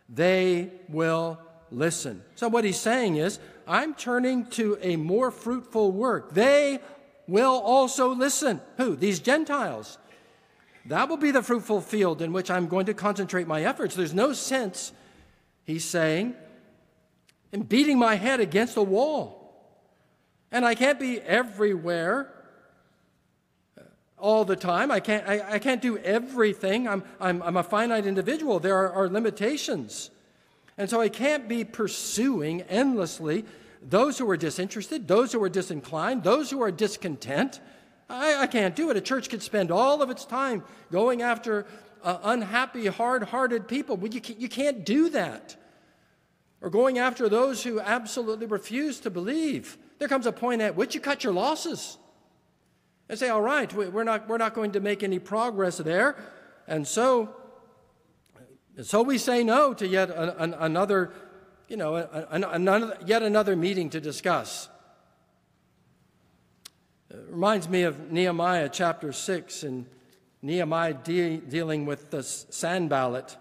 they 0.08 0.70
will 0.88 1.40
listen. 1.72 2.22
So, 2.36 2.46
what 2.46 2.62
he's 2.62 2.78
saying 2.78 3.16
is, 3.16 3.40
I'm 3.66 3.94
turning 3.94 4.46
to 4.50 4.78
a 4.80 4.94
more 4.94 5.32
fruitful 5.32 5.90
work. 5.90 6.34
They 6.34 6.78
will 7.26 7.58
also 7.58 8.14
listen. 8.14 8.60
Who? 8.76 8.94
These 8.94 9.18
Gentiles. 9.18 9.98
That 10.88 11.08
will 11.08 11.16
be 11.16 11.30
the 11.30 11.42
fruitful 11.42 11.80
field 11.80 12.22
in 12.22 12.32
which 12.32 12.50
I'm 12.50 12.68
going 12.68 12.86
to 12.86 12.94
concentrate 12.94 13.46
my 13.46 13.64
efforts. 13.64 13.94
There's 13.94 14.14
no 14.14 14.32
sense, 14.32 14.92
he's 15.64 15.84
saying, 15.84 16.34
in 17.52 17.62
beating 17.62 17.98
my 17.98 18.14
head 18.14 18.40
against 18.40 18.76
a 18.76 18.82
wall. 18.82 19.42
And 20.52 20.64
I 20.64 20.74
can't 20.74 21.00
be 21.00 21.20
everywhere 21.20 22.32
all 24.18 24.44
the 24.44 24.56
time. 24.56 24.90
I 24.90 25.00
can't, 25.00 25.28
I, 25.28 25.54
I 25.54 25.58
can't 25.58 25.82
do 25.82 25.98
everything. 25.98 26.88
I'm, 26.88 27.02
I'm, 27.20 27.42
I'm 27.42 27.56
a 27.56 27.62
finite 27.62 28.06
individual. 28.06 28.60
There 28.60 28.76
are, 28.76 28.92
are 28.92 29.08
limitations. 29.08 30.10
And 30.78 30.88
so 30.88 31.00
I 31.00 31.08
can't 31.08 31.48
be 31.48 31.64
pursuing 31.64 32.62
endlessly 32.62 33.44
those 33.82 34.18
who 34.18 34.28
are 34.30 34.36
disinterested, 34.36 35.06
those 35.06 35.32
who 35.32 35.42
are 35.42 35.48
disinclined, 35.48 36.24
those 36.24 36.50
who 36.50 36.62
are 36.62 36.70
discontent. 36.70 37.60
I, 38.08 38.42
I 38.42 38.46
can't 38.46 38.76
do 38.76 38.90
it. 38.90 38.96
A 38.96 39.00
church 39.00 39.28
could 39.28 39.42
spend 39.42 39.70
all 39.70 40.02
of 40.02 40.10
its 40.10 40.24
time 40.24 40.62
going 40.92 41.22
after 41.22 41.66
uh, 42.02 42.18
unhappy, 42.22 42.86
hard 42.86 43.24
hearted 43.24 43.66
people. 43.66 43.96
Well, 43.96 44.12
you, 44.12 44.20
can't, 44.20 44.40
you 44.40 44.48
can't 44.48 44.84
do 44.84 45.08
that. 45.10 45.56
Or 46.60 46.70
going 46.70 46.98
after 46.98 47.28
those 47.28 47.62
who 47.62 47.80
absolutely 47.80 48.46
refuse 48.46 49.00
to 49.00 49.10
believe. 49.10 49.76
There 49.98 50.08
comes 50.08 50.26
a 50.26 50.32
point 50.32 50.62
at 50.62 50.76
which 50.76 50.94
you 50.94 51.00
cut 51.00 51.24
your 51.24 51.32
losses 51.32 51.98
and 53.08 53.18
say, 53.18 53.28
all 53.28 53.42
right, 53.42 53.72
we're 53.72 54.04
not, 54.04 54.28
we're 54.28 54.38
not 54.38 54.54
going 54.54 54.72
to 54.72 54.80
make 54.80 55.02
any 55.02 55.18
progress 55.18 55.78
there. 55.78 56.16
And 56.66 56.86
so 56.86 57.34
so 58.82 59.02
we 59.02 59.16
say 59.16 59.42
no 59.42 59.72
to 59.72 59.86
yet 59.86 60.10
an, 60.10 60.52
another, 60.52 61.12
you 61.66 61.78
know, 61.78 61.96
an, 61.96 62.44
another, 62.44 62.98
yet 63.06 63.22
another 63.22 63.56
meeting 63.56 63.88
to 63.90 64.00
discuss. 64.00 64.68
It 67.10 67.24
reminds 67.28 67.68
me 67.68 67.82
of 67.82 68.10
Nehemiah 68.10 68.68
chapter 68.68 69.12
6 69.12 69.62
and 69.62 69.86
Nehemiah 70.42 70.94
de- 70.94 71.38
dealing 71.38 71.86
with 71.86 72.10
the 72.10 72.22
Sanballat. 72.22 73.36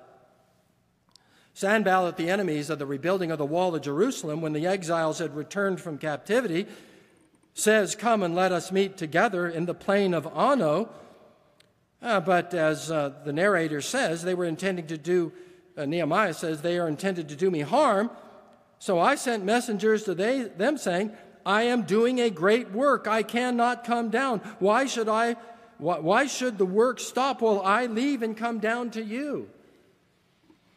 Sanballat, 1.53 2.17
the 2.17 2.29
enemies 2.29 2.69
of 2.69 2.79
the 2.79 2.85
rebuilding 2.85 3.31
of 3.31 3.37
the 3.37 3.45
wall 3.45 3.73
of 3.75 3.81
Jerusalem, 3.81 4.41
when 4.41 4.53
the 4.53 4.67
exiles 4.67 5.19
had 5.19 5.35
returned 5.35 5.79
from 5.79 5.97
captivity, 5.97 6.67
says, 7.53 7.95
Come 7.95 8.23
and 8.23 8.35
let 8.35 8.51
us 8.51 8.71
meet 8.71 8.97
together 8.97 9.47
in 9.47 9.65
the 9.65 9.73
plain 9.73 10.13
of 10.13 10.27
Ono 10.35 10.89
uh, 12.05 12.19
but 12.19 12.53
as 12.53 12.91
uh, 12.91 13.11
the 13.23 13.33
narrator 13.33 13.81
says, 13.81 14.21
they 14.21 14.35
were 14.35 14.45
intending 14.45 14.85
to 14.85 14.97
do, 14.97 15.31
uh, 15.75 15.85
Nehemiah 15.85 16.35
says, 16.35 16.61
they 16.61 16.77
are 16.77 16.87
intended 16.87 17.29
to 17.29 17.35
do 17.35 17.49
me 17.49 17.61
harm. 17.61 18.11
So 18.77 18.99
I 18.99 19.15
sent 19.15 19.43
messengers 19.43 20.03
to 20.03 20.13
they, 20.13 20.41
them 20.41 20.77
saying, 20.77 21.11
I 21.45 21.63
am 21.63 21.83
doing 21.83 22.19
a 22.19 22.29
great 22.29 22.71
work. 22.71 23.07
I 23.07 23.23
cannot 23.23 23.83
come 23.83 24.09
down. 24.09 24.39
Why 24.59 24.85
should 24.85 25.07
I? 25.07 25.35
Why, 25.77 26.25
should 26.25 26.57
the 26.57 26.65
work 26.65 27.01
stop 27.01 27.41
while 27.41 27.61
I 27.61 27.87
leave 27.87 28.23
and 28.23 28.35
come 28.37 28.59
down 28.59 28.91
to 28.91 29.03
you? 29.03 29.49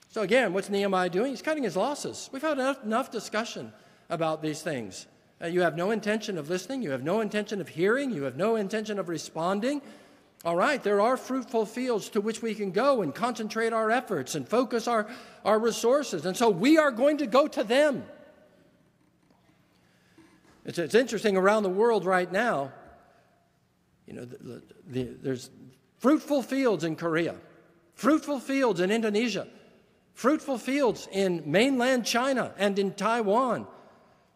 So 0.09 0.23
again, 0.23 0.53
what's 0.53 0.69
Nehemiah 0.69 1.09
doing? 1.09 1.31
He's 1.31 1.43
cutting 1.43 1.63
his 1.63 1.77
losses. 1.77 2.29
We've 2.33 2.43
had 2.43 2.59
enough, 2.59 2.83
enough 2.83 3.11
discussion 3.11 3.73
about 4.11 4.43
these 4.43 4.61
things. 4.61 5.07
Uh, 5.41 5.47
you 5.47 5.61
have 5.61 5.77
no 5.77 5.93
intention 5.93 6.37
of 6.37 6.51
listening. 6.51 6.83
You 6.83 6.91
have 6.91 7.05
no 7.05 7.21
intention 7.21 7.61
of 7.61 7.69
hearing. 7.69 8.11
You 8.11 8.25
have 8.25 8.37
no 8.37 8.57
intention 8.57 8.99
of 8.99 9.09
responding. 9.09 9.83
All 10.45 10.57
right, 10.57 10.83
there 10.83 11.01
are 11.01 11.17
fruitful 11.17 11.67
fields 11.67 12.09
to 12.11 12.21
which 12.21 12.43
we 12.43 12.55
can 12.55 12.71
go 12.71 13.03
and 13.03 13.15
concentrate 13.15 13.73
our 13.73 13.91
efforts 13.91 14.35
and 14.35 14.49
focus 14.49 14.89
our, 14.89 15.09
our 15.45 15.59
resources. 15.59 16.27
And 16.27 16.37
so 16.37 16.49
we 16.49 16.79
are 16.79 16.91
going 16.91 17.19
to 17.19 17.27
go 17.27 17.47
to 17.47 17.63
them. 17.63 18.05
It's, 20.69 20.79
it's 20.79 20.95
interesting 20.95 21.35
around 21.35 21.63
the 21.63 21.71
world 21.71 22.05
right 22.05 22.31
now, 22.31 22.71
you 24.07 24.13
know, 24.13 24.27
the, 24.27 24.63
the, 24.87 25.05
there's 25.23 25.49
fruitful 25.97 26.43
fields 26.43 26.85
in 26.85 26.95
Korea, 26.95 27.37
fruitful 27.95 28.39
fields 28.39 28.79
in 28.81 28.91
Indonesia, 28.91 29.49
fruitful 30.13 30.59
fields 30.59 31.09
in 31.11 31.43
mainland 31.47 32.05
China 32.05 32.53
and 32.59 32.79
in 32.79 32.93
Taiwan, 32.93 33.67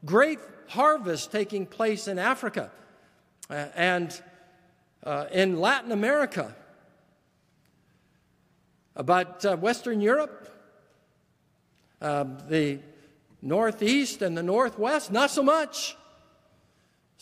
great 0.06 0.38
harvests 0.68 1.26
taking 1.26 1.66
place 1.66 2.08
in 2.08 2.18
Africa. 2.18 2.70
Uh, 3.50 3.66
and 3.76 4.22
uh, 5.04 5.26
in 5.32 5.60
Latin 5.60 5.92
America, 5.92 6.56
about 8.96 9.44
uh, 9.44 9.54
Western 9.58 10.00
Europe, 10.00 10.48
uh, 12.00 12.24
the 12.48 12.78
Northeast 13.42 14.22
and 14.22 14.34
the 14.34 14.42
Northwest, 14.42 15.12
not 15.12 15.30
so 15.30 15.42
much. 15.42 15.94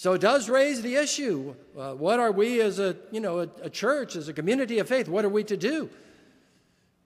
So 0.00 0.14
it 0.14 0.22
does 0.22 0.48
raise 0.48 0.80
the 0.80 0.94
issue. 0.94 1.54
Uh, 1.78 1.92
what 1.92 2.20
are 2.20 2.32
we 2.32 2.62
as 2.62 2.78
a, 2.78 2.96
you 3.10 3.20
know, 3.20 3.40
a, 3.40 3.48
a, 3.60 3.68
church, 3.68 4.16
as 4.16 4.28
a 4.28 4.32
community 4.32 4.78
of 4.78 4.88
faith, 4.88 5.08
what 5.10 5.26
are 5.26 5.28
we 5.28 5.44
to 5.44 5.58
do? 5.58 5.90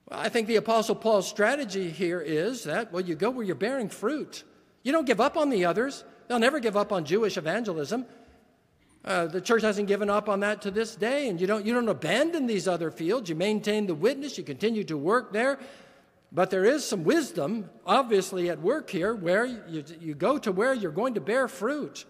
Well, 0.09 0.17
I 0.17 0.29
think 0.29 0.47
the 0.47 0.55
Apostle 0.55 0.95
Paul's 0.95 1.27
strategy 1.27 1.89
here 1.89 2.21
is 2.21 2.63
that, 2.63 2.93
well, 2.93 3.03
you 3.03 3.15
go 3.15 3.31
where 3.31 3.43
you're 3.43 3.53
bearing 3.53 3.89
fruit. 3.89 4.45
You 4.83 4.93
don't 4.93 5.05
give 5.05 5.19
up 5.19 5.35
on 5.35 5.49
the 5.49 5.65
others. 5.65 6.05
They'll 6.29 6.39
never 6.39 6.61
give 6.61 6.77
up 6.77 6.93
on 6.93 7.03
Jewish 7.03 7.35
evangelism. 7.35 8.05
Uh, 9.03 9.25
the 9.25 9.41
church 9.41 9.63
hasn't 9.63 9.89
given 9.89 10.09
up 10.09 10.29
on 10.29 10.39
that 10.39 10.61
to 10.61 10.71
this 10.71 10.95
day, 10.95 11.27
and 11.27 11.41
you 11.41 11.47
don't, 11.47 11.65
you 11.65 11.73
don't 11.73 11.89
abandon 11.89 12.47
these 12.47 12.65
other 12.65 12.91
fields. 12.91 13.27
You 13.27 13.35
maintain 13.35 13.87
the 13.87 13.93
witness, 13.93 14.37
you 14.37 14.45
continue 14.45 14.85
to 14.85 14.97
work 14.97 15.33
there. 15.33 15.59
But 16.31 16.49
there 16.49 16.63
is 16.63 16.85
some 16.85 17.03
wisdom, 17.03 17.69
obviously, 17.85 18.49
at 18.49 18.61
work 18.61 18.89
here 18.89 19.13
where 19.13 19.43
you, 19.43 19.83
you 19.99 20.15
go 20.15 20.37
to 20.37 20.53
where 20.53 20.73
you're 20.73 20.93
going 20.93 21.15
to 21.15 21.21
bear 21.21 21.49
fruit. 21.49 22.05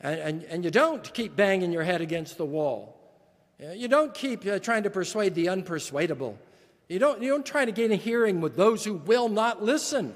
And, 0.00 0.20
and, 0.20 0.44
and 0.44 0.64
you 0.64 0.70
don't 0.70 1.12
keep 1.12 1.34
banging 1.34 1.72
your 1.72 1.82
head 1.82 2.00
against 2.00 2.38
the 2.38 2.44
wall. 2.44 2.94
You 3.58 3.88
don't 3.88 4.14
keep 4.14 4.46
uh, 4.46 4.60
trying 4.60 4.84
to 4.84 4.90
persuade 4.90 5.34
the 5.34 5.46
unpersuadable. 5.46 6.36
You 6.88 7.00
don't, 7.00 7.20
you 7.20 7.30
don't 7.30 7.44
try 7.44 7.64
to 7.64 7.72
gain 7.72 7.90
a 7.90 7.96
hearing 7.96 8.40
with 8.40 8.56
those 8.56 8.84
who 8.84 8.94
will 8.94 9.28
not 9.28 9.62
listen. 9.62 10.14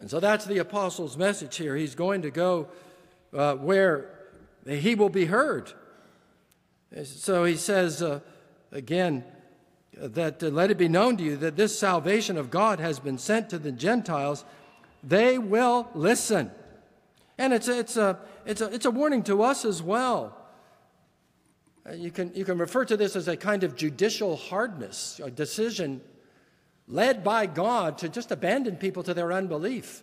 And 0.00 0.10
so 0.10 0.20
that's 0.20 0.46
the 0.46 0.58
apostle's 0.58 1.16
message 1.16 1.56
here. 1.56 1.76
He's 1.76 1.94
going 1.94 2.22
to 2.22 2.30
go 2.30 2.68
uh, 3.34 3.56
where 3.56 4.10
he 4.66 4.94
will 4.94 5.10
be 5.10 5.26
heard. 5.26 5.72
So 7.04 7.44
he 7.44 7.56
says 7.56 8.00
uh, 8.00 8.20
again, 8.72 9.24
that 9.92 10.42
uh, 10.42 10.48
let 10.48 10.70
it 10.70 10.78
be 10.78 10.88
known 10.88 11.16
to 11.16 11.24
you 11.24 11.36
that 11.36 11.56
this 11.56 11.78
salvation 11.78 12.36
of 12.36 12.50
God 12.50 12.80
has 12.80 13.00
been 13.00 13.18
sent 13.18 13.50
to 13.50 13.58
the 13.58 13.72
Gentiles, 13.72 14.44
they 15.02 15.38
will 15.38 15.88
listen. 15.94 16.50
And 17.38 17.52
it's 17.52 17.68
a, 17.68 17.78
it's 17.78 17.96
a, 17.96 18.18
it's 18.44 18.60
a, 18.60 18.66
it's 18.74 18.84
a 18.84 18.90
warning 18.90 19.22
to 19.24 19.42
us 19.42 19.64
as 19.64 19.80
well. 19.80 20.36
Uh, 21.88 21.92
you, 21.92 22.10
can, 22.10 22.32
you 22.34 22.44
can 22.44 22.58
refer 22.58 22.84
to 22.84 22.96
this 22.96 23.14
as 23.16 23.28
a 23.28 23.36
kind 23.36 23.62
of 23.62 23.76
judicial 23.76 24.36
hardness, 24.36 25.20
a 25.22 25.30
decision 25.30 26.00
led 26.88 27.22
by 27.22 27.46
God 27.46 27.98
to 27.98 28.08
just 28.08 28.32
abandon 28.32 28.76
people 28.76 29.02
to 29.04 29.14
their 29.14 29.32
unbelief. 29.32 30.02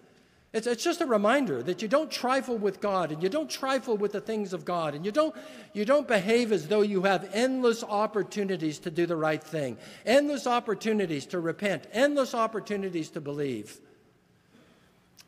It's, 0.53 0.67
it's 0.67 0.85
just 0.85 1.01
a 1.01 1.05
reminder 1.05 1.61
that 1.63 1.81
you 1.81 1.89
don't 1.89 2.09
trifle 2.09 2.57
with 2.57 2.79
God 2.79 3.11
and 3.11 3.21
you 3.21 3.27
don't 3.27 3.49
trifle 3.49 3.97
with 3.97 4.13
the 4.13 4.21
things 4.21 4.53
of 4.53 4.63
God 4.63 4.95
and 4.95 5.05
you 5.05 5.11
don't, 5.11 5.35
you 5.73 5.83
don't 5.83 6.07
behave 6.07 6.53
as 6.53 6.69
though 6.69 6.81
you 6.81 7.01
have 7.01 7.29
endless 7.33 7.83
opportunities 7.83 8.79
to 8.79 8.91
do 8.91 9.05
the 9.05 9.17
right 9.17 9.43
thing, 9.43 9.77
endless 10.05 10.47
opportunities 10.47 11.25
to 11.25 11.41
repent, 11.41 11.87
endless 11.91 12.33
opportunities 12.33 13.09
to 13.09 13.19
believe. 13.19 13.81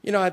You 0.01 0.13
know, 0.13 0.21
I, 0.21 0.31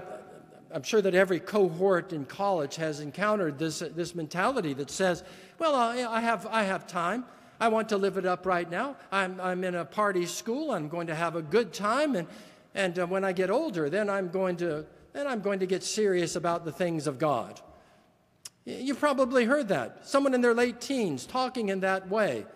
I'm 0.74 0.82
sure 0.82 1.00
that 1.00 1.14
every 1.14 1.38
cohort 1.38 2.12
in 2.12 2.24
college 2.24 2.74
has 2.76 2.98
encountered 2.98 3.58
this, 3.58 3.78
this 3.78 4.12
mentality 4.14 4.74
that 4.74 4.90
says, 4.90 5.22
well, 5.58 5.76
I 5.76 6.20
have, 6.20 6.46
I 6.48 6.64
have 6.64 6.88
time. 6.88 7.24
I 7.60 7.68
want 7.68 7.90
to 7.90 7.96
live 7.96 8.16
it 8.16 8.26
up 8.26 8.44
right 8.44 8.68
now. 8.68 8.96
I'm, 9.12 9.40
I'm 9.40 9.62
in 9.62 9.76
a 9.76 9.84
party 9.84 10.26
school. 10.26 10.72
I'm 10.72 10.88
going 10.88 11.06
to 11.06 11.14
have 11.14 11.37
a 11.37 11.42
good 11.42 11.72
time. 11.72 12.16
And, 12.16 12.26
and 12.74 12.98
uh, 12.98 13.06
when 13.06 13.24
I 13.24 13.32
get 13.32 13.50
older, 13.50 13.88
then 13.88 14.10
I'm 14.10 14.30
going 14.30 14.56
to 14.56 14.84
then 15.12 15.28
I'm 15.28 15.40
going 15.40 15.60
to 15.60 15.66
get 15.66 15.84
serious 15.84 16.34
about 16.34 16.64
the 16.64 16.72
things 16.72 17.06
of 17.06 17.20
God. 17.20 17.60
You've 18.64 18.98
probably 18.98 19.44
heard 19.44 19.68
that. 19.68 20.08
Someone 20.08 20.34
in 20.34 20.40
their 20.40 20.54
late 20.54 20.80
teens 20.80 21.24
talking 21.24 21.68
in 21.68 21.80
that 21.80 22.08
way. 22.08 22.46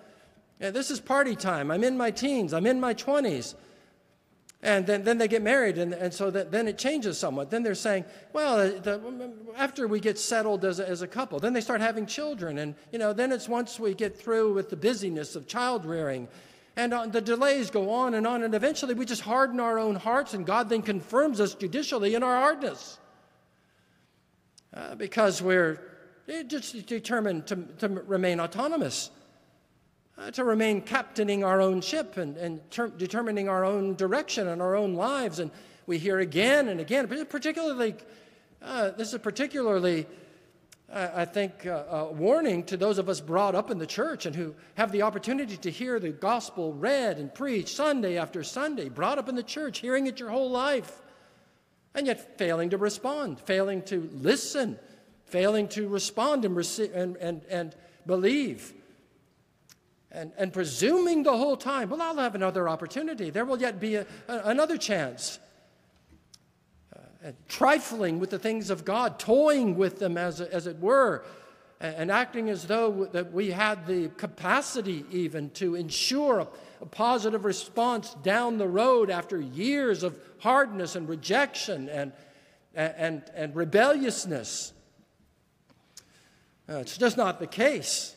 Yeah, 0.61 0.71
this 0.71 0.91
is 0.91 0.99
party 0.99 1.37
time. 1.37 1.71
I'm 1.71 1.85
in 1.85 1.97
my 1.97 2.11
teens. 2.11 2.53
I'm 2.53 2.67
in 2.67 2.81
my 2.81 2.95
20s. 2.95 3.55
And 4.61 4.87
then, 4.87 5.05
then 5.05 5.19
they 5.19 5.29
get 5.29 5.43
married, 5.43 5.79
and, 5.79 5.93
and 5.95 6.13
so 6.13 6.33
that, 6.33 6.51
then 6.51 6.67
it 6.67 6.79
changes 6.79 7.17
somewhat. 7.17 7.49
Then 7.49 7.63
they're 7.63 7.77
saying, 7.77 8.05
well, 8.33 8.57
the, 8.57 9.33
after 9.57 9.87
we 9.87 10.01
get 10.01 10.19
settled 10.19 10.65
as 10.65 10.81
a, 10.81 10.89
as 10.89 11.01
a 11.01 11.07
couple, 11.07 11.39
then 11.39 11.53
they 11.53 11.61
start 11.61 11.81
having 11.81 12.07
children. 12.07 12.59
And, 12.59 12.75
you 12.91 12.99
know, 12.99 13.13
then 13.13 13.31
it's 13.31 13.49
once 13.49 13.79
we 13.79 13.95
get 13.95 14.19
through 14.19 14.55
with 14.55 14.69
the 14.69 14.77
busyness 14.77 15.37
of 15.37 15.47
child 15.47 15.87
rearing 15.87 16.27
and 16.79 16.95
uh, 16.95 17.07
the 17.07 17.21
delays 17.21 17.71
go 17.71 17.91
on 17.91 18.15
and 18.15 18.25
on, 18.25 18.45
and 18.45 18.55
eventually 18.55 18.95
we 18.95 19.05
just 19.05 19.23
harden 19.23 19.59
our 19.59 19.81
own 19.81 19.97
hearts, 19.97 20.33
and 20.33 20.47
God 20.47 20.69
then 20.69 20.81
confirms 20.81 21.41
us 21.41 21.55
judicially 21.55 22.15
in 22.15 22.23
our 22.23 22.41
hardness. 22.41 22.99
Uh, 24.73 24.95
because 24.95 25.43
we're 25.43 25.81
just 26.47 26.87
determined 26.87 27.49
to, 27.49 27.57
to 27.79 27.89
remain 27.89 28.39
autonomous, 28.39 29.11
uh, 30.19 30.31
to 30.33 30.45
remain 30.45 30.81
captaining 30.83 31.45
our 31.45 31.61
own 31.61 31.81
ship 31.81 32.17
and, 32.17 32.37
and 32.37 32.71
ter- 32.71 32.89
determining 32.89 33.49
our 33.49 33.65
own 33.65 33.95
direction 33.95 34.49
and 34.49 34.61
our 34.61 34.75
own 34.75 34.95
lives. 34.95 35.39
And 35.39 35.51
we 35.87 35.99
hear 35.99 36.19
again 36.19 36.69
and 36.69 36.81
again, 36.81 37.07
particularly, 37.07 37.95
uh, 38.61 38.91
this 38.91 39.13
is 39.13 39.21
particularly 39.21 40.07
I 40.91 41.27
think, 41.27 41.67
uh, 41.67 41.85
a 41.91 42.13
warning 42.13 42.65
to 42.65 42.77
those 42.79 42.97
of 42.97 43.11
us 43.11 43.21
brought 43.21 43.55
up 43.55 43.71
in 43.71 43.77
the 43.77 43.87
church 43.87 44.25
and 44.25 44.35
who 44.35 44.55
have 44.75 44.91
the 44.91 45.03
opportunity 45.03 45.59
to 45.59 45.71
hear 45.71 46.01
the 46.01 46.11
gospel 46.11 46.73
read 46.73 47.19
and 47.19 47.33
preached 47.35 47.77
Sunday 47.77 48.17
after 48.17 48.43
Sunday, 48.43 48.89
brought 48.89 49.19
up 49.19 49.29
in 49.29 49.35
the 49.35 49.43
church, 49.43 49.81
hearing 49.81 50.07
it 50.07 50.19
your 50.19 50.31
whole 50.31 50.51
life, 50.51 51.03
and 51.95 52.07
yet 52.07 52.39
failing 52.39 52.71
to 52.71 52.79
respond, 52.79 53.39
failing 53.39 53.83
to 53.83 54.09
listen, 54.15 54.79
failing 55.27 55.69
to 55.69 55.89
respond 55.89 56.47
and, 56.47 56.57
receive, 56.57 56.95
and, 56.95 57.17
and, 57.19 57.43
and 57.51 57.77
believe, 58.07 58.73
and, 60.11 60.33
and 60.39 60.53
presuming 60.53 61.23
the 61.23 61.37
whole 61.37 61.57
time, 61.57 61.91
well, 61.91 62.01
I'll 62.01 62.17
have 62.17 62.35
another 62.35 62.69
opportunity. 62.69 63.31
There 63.31 63.45
will 63.45 63.61
yet 63.61 63.79
be 63.79 63.97
a, 63.97 64.07
a, 64.29 64.39
another 64.45 64.77
chance 64.77 65.39
trifling 67.49 68.19
with 68.19 68.31
the 68.31 68.39
things 68.39 68.71
of 68.71 68.85
God, 68.85 69.19
toying 69.19 69.77
with 69.77 69.99
them 69.99 70.17
as, 70.17 70.41
as 70.41 70.67
it 70.67 70.79
were, 70.79 71.25
and 71.81 72.11
acting 72.11 72.51
as 72.51 72.67
though 72.67 73.07
that 73.13 73.33
we 73.33 73.51
had 73.51 73.87
the 73.87 74.09
capacity 74.17 75.05
even 75.11 75.51
to 75.51 75.77
ensure 75.77 76.41
a, 76.41 76.49
a 76.81 76.87
positive 76.87 77.45
response 77.45 78.15
down 78.23 78.59
the 78.59 78.67
road 78.67 79.11
after 79.11 79.41
years 79.41 80.03
of 80.03 80.19
hardness 80.39 80.97
and 80.97 81.09
rejection 81.09 81.89
and, 81.89 82.13
and, 82.75 83.23
and 83.35 83.55
rebelliousness. 83.55 84.73
Uh, 86.69 86.79
it's 86.79 86.99
just 86.99 87.17
not 87.17 87.39
the 87.39 87.47
case. 87.47 88.17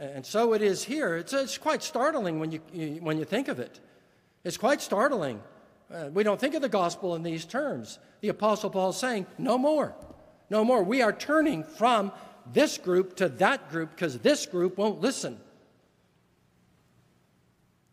And 0.00 0.26
so 0.26 0.54
it 0.54 0.62
is 0.62 0.82
here. 0.82 1.16
It's, 1.16 1.32
it's 1.32 1.58
quite 1.58 1.82
startling 1.82 2.40
when 2.40 2.50
you, 2.50 2.60
when 3.00 3.18
you 3.18 3.24
think 3.24 3.48
of 3.48 3.60
it. 3.60 3.78
It's 4.42 4.56
quite 4.56 4.80
startling 4.80 5.40
uh, 5.92 6.08
we 6.12 6.22
don't 6.22 6.38
think 6.38 6.54
of 6.54 6.62
the 6.62 6.68
gospel 6.68 7.16
in 7.16 7.22
these 7.22 7.44
terms. 7.44 7.98
The 8.20 8.28
Apostle 8.28 8.70
Paul 8.70 8.90
is 8.90 8.96
saying, 8.96 9.26
no 9.38 9.58
more. 9.58 9.94
No 10.48 10.64
more. 10.64 10.82
We 10.82 11.02
are 11.02 11.12
turning 11.12 11.64
from 11.64 12.12
this 12.52 12.78
group 12.78 13.16
to 13.16 13.28
that 13.28 13.70
group 13.70 13.90
because 13.90 14.18
this 14.18 14.46
group 14.46 14.78
won't 14.78 15.00
listen. 15.00 15.38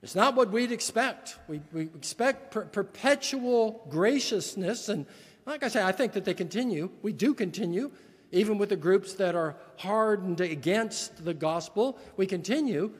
It's 0.04 0.16
not 0.16 0.36
what 0.36 0.52
we'd 0.52 0.72
expect. 0.72 1.38
We, 1.48 1.60
we 1.74 1.84
expect 1.84 2.52
per- 2.52 2.66
perpetual 2.66 3.84
graciousness. 3.90 4.90
And 4.90 5.08
like 5.46 5.64
I 5.64 5.68
say, 5.68 5.84
I 5.84 5.92
think 5.92 6.14
that 6.14 6.24
they 6.24 6.36
continue. 6.36 6.92
We 7.02 7.14
do 7.14 7.34
continue. 7.34 7.92
Even 8.32 8.58
with 8.58 8.70
the 8.70 8.76
groups 8.76 9.14
that 9.14 9.36
are 9.36 9.56
hardened 9.78 10.42
against 10.42 11.24
the 11.24 11.34
gospel, 11.34 11.98
we 12.18 12.26
continue. 12.26 12.92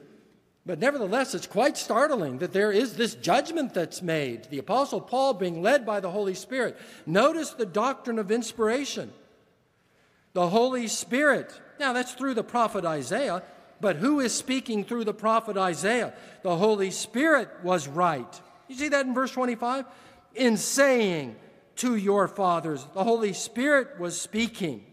But 0.64 0.78
nevertheless, 0.78 1.34
it's 1.34 1.46
quite 1.46 1.76
startling 1.76 2.38
that 2.38 2.52
there 2.52 2.72
is 2.72 2.94
this 2.94 3.14
judgment 3.14 3.74
that's 3.74 4.02
made. 4.02 4.44
The 4.44 4.58
Apostle 4.58 5.00
Paul 5.00 5.34
being 5.34 5.62
led 5.62 5.86
by 5.86 6.00
the 6.00 6.10
Holy 6.10 6.34
Spirit. 6.34 6.78
Notice 7.06 7.50
the 7.50 7.66
doctrine 7.66 8.18
of 8.18 8.30
inspiration. 8.30 9.12
The 10.34 10.48
Holy 10.48 10.86
Spirit. 10.88 11.58
Now, 11.80 11.92
that's 11.92 12.12
through 12.12 12.34
the 12.34 12.44
prophet 12.44 12.84
Isaiah, 12.84 13.42
but 13.80 13.96
who 13.96 14.20
is 14.20 14.34
speaking 14.34 14.84
through 14.84 15.04
the 15.04 15.14
prophet 15.14 15.56
Isaiah? 15.56 16.12
The 16.42 16.56
Holy 16.56 16.90
Spirit 16.90 17.48
was 17.62 17.88
right. 17.88 18.40
You 18.66 18.74
see 18.76 18.88
that 18.88 19.06
in 19.06 19.14
verse 19.14 19.32
25? 19.32 19.84
In 20.34 20.56
saying 20.56 21.36
to 21.76 21.96
your 21.96 22.28
fathers, 22.28 22.86
the 22.94 23.04
Holy 23.04 23.32
Spirit 23.32 23.98
was 23.98 24.20
speaking. 24.20 24.84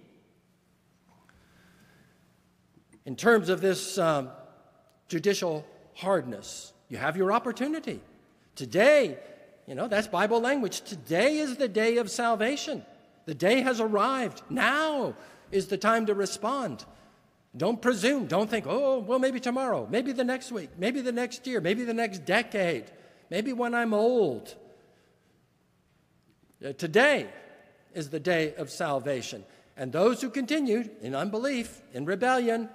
In 3.05 3.15
terms 3.15 3.49
of 3.49 3.61
this. 3.61 3.97
Um, 3.97 4.29
judicial 5.07 5.65
hardness. 5.95 6.73
You 6.89 6.97
have 6.97 7.17
your 7.17 7.31
opportunity. 7.31 8.01
Today, 8.55 9.17
you 9.67 9.75
know, 9.75 9.87
that's 9.87 10.07
Bible 10.07 10.39
language. 10.39 10.81
Today 10.81 11.37
is 11.37 11.57
the 11.57 11.67
day 11.67 11.97
of 11.97 12.09
salvation. 12.09 12.85
The 13.25 13.33
day 13.33 13.61
has 13.61 13.79
arrived. 13.79 14.41
Now 14.49 15.15
is 15.51 15.67
the 15.67 15.77
time 15.77 16.05
to 16.07 16.13
respond. 16.13 16.85
Don't 17.55 17.81
presume. 17.81 18.27
Don't 18.27 18.49
think, 18.49 18.65
oh, 18.67 18.99
well, 18.99 19.19
maybe 19.19 19.39
tomorrow, 19.39 19.87
maybe 19.89 20.11
the 20.11 20.23
next 20.23 20.51
week, 20.51 20.69
maybe 20.77 21.01
the 21.01 21.11
next 21.11 21.47
year, 21.47 21.61
maybe 21.61 21.85
the 21.85 21.93
next 21.93 22.25
decade, 22.25 22.85
maybe 23.29 23.53
when 23.53 23.73
I'm 23.73 23.93
old. 23.93 24.53
Uh, 26.63 26.73
today 26.73 27.29
is 27.93 28.09
the 28.09 28.19
day 28.19 28.53
of 28.55 28.69
salvation. 28.69 29.45
And 29.77 29.91
those 29.91 30.21
who 30.21 30.29
continued 30.29 30.91
in 31.01 31.15
unbelief, 31.15 31.81
in 31.93 32.05
rebellion, 32.05 32.69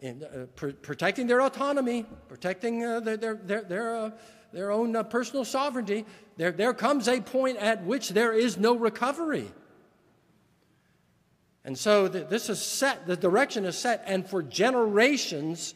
in, 0.00 0.22
uh, 0.22 0.46
pr- 0.56 0.70
protecting 0.70 1.26
their 1.26 1.40
autonomy, 1.40 2.04
protecting 2.28 2.84
uh, 2.84 3.00
their, 3.00 3.16
their, 3.16 3.34
their, 3.34 3.62
their, 3.62 3.96
uh, 3.96 4.10
their 4.52 4.70
own 4.70 4.94
uh, 4.94 5.02
personal 5.02 5.44
sovereignty, 5.44 6.04
there, 6.36 6.52
there 6.52 6.74
comes 6.74 7.08
a 7.08 7.20
point 7.20 7.58
at 7.58 7.84
which 7.84 8.10
there 8.10 8.32
is 8.32 8.56
no 8.56 8.76
recovery. 8.76 9.50
And 11.64 11.78
so 11.78 12.08
the, 12.08 12.24
this 12.24 12.50
is 12.50 12.60
set, 12.60 13.06
the 13.06 13.16
direction 13.16 13.64
is 13.64 13.78
set, 13.78 14.04
and 14.06 14.28
for 14.28 14.42
generations, 14.42 15.74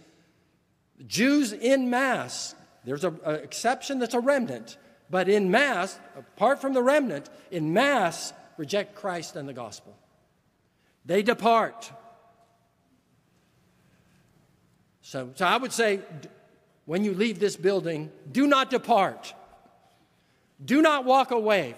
Jews 1.07 1.53
in 1.53 1.89
mass, 1.89 2.55
there's 2.85 3.05
an 3.05 3.19
exception 3.27 3.99
that's 3.99 4.15
a 4.15 4.21
remnant, 4.21 4.77
but 5.11 5.29
in 5.29 5.51
mass, 5.51 5.99
apart 6.17 6.61
from 6.61 6.75
the 6.75 6.83
remnant, 6.83 7.31
in 7.51 7.73
mass, 7.73 8.33
reject 8.57 8.95
Christ 8.95 9.37
and 9.37 9.49
the 9.49 9.55
gospel. 9.55 9.97
They 11.07 11.23
depart. 11.23 11.91
So, 15.09 15.31
so 15.37 15.47
I 15.47 15.57
would 15.57 15.73
say 15.73 16.01
when 16.85 17.03
you 17.03 17.15
leave 17.15 17.39
this 17.39 17.57
building, 17.57 18.13
do 18.31 18.47
not 18.47 18.69
depart. 18.69 19.33
Do 20.63 20.83
not 20.83 21.07
walk 21.07 21.31
away 21.31 21.77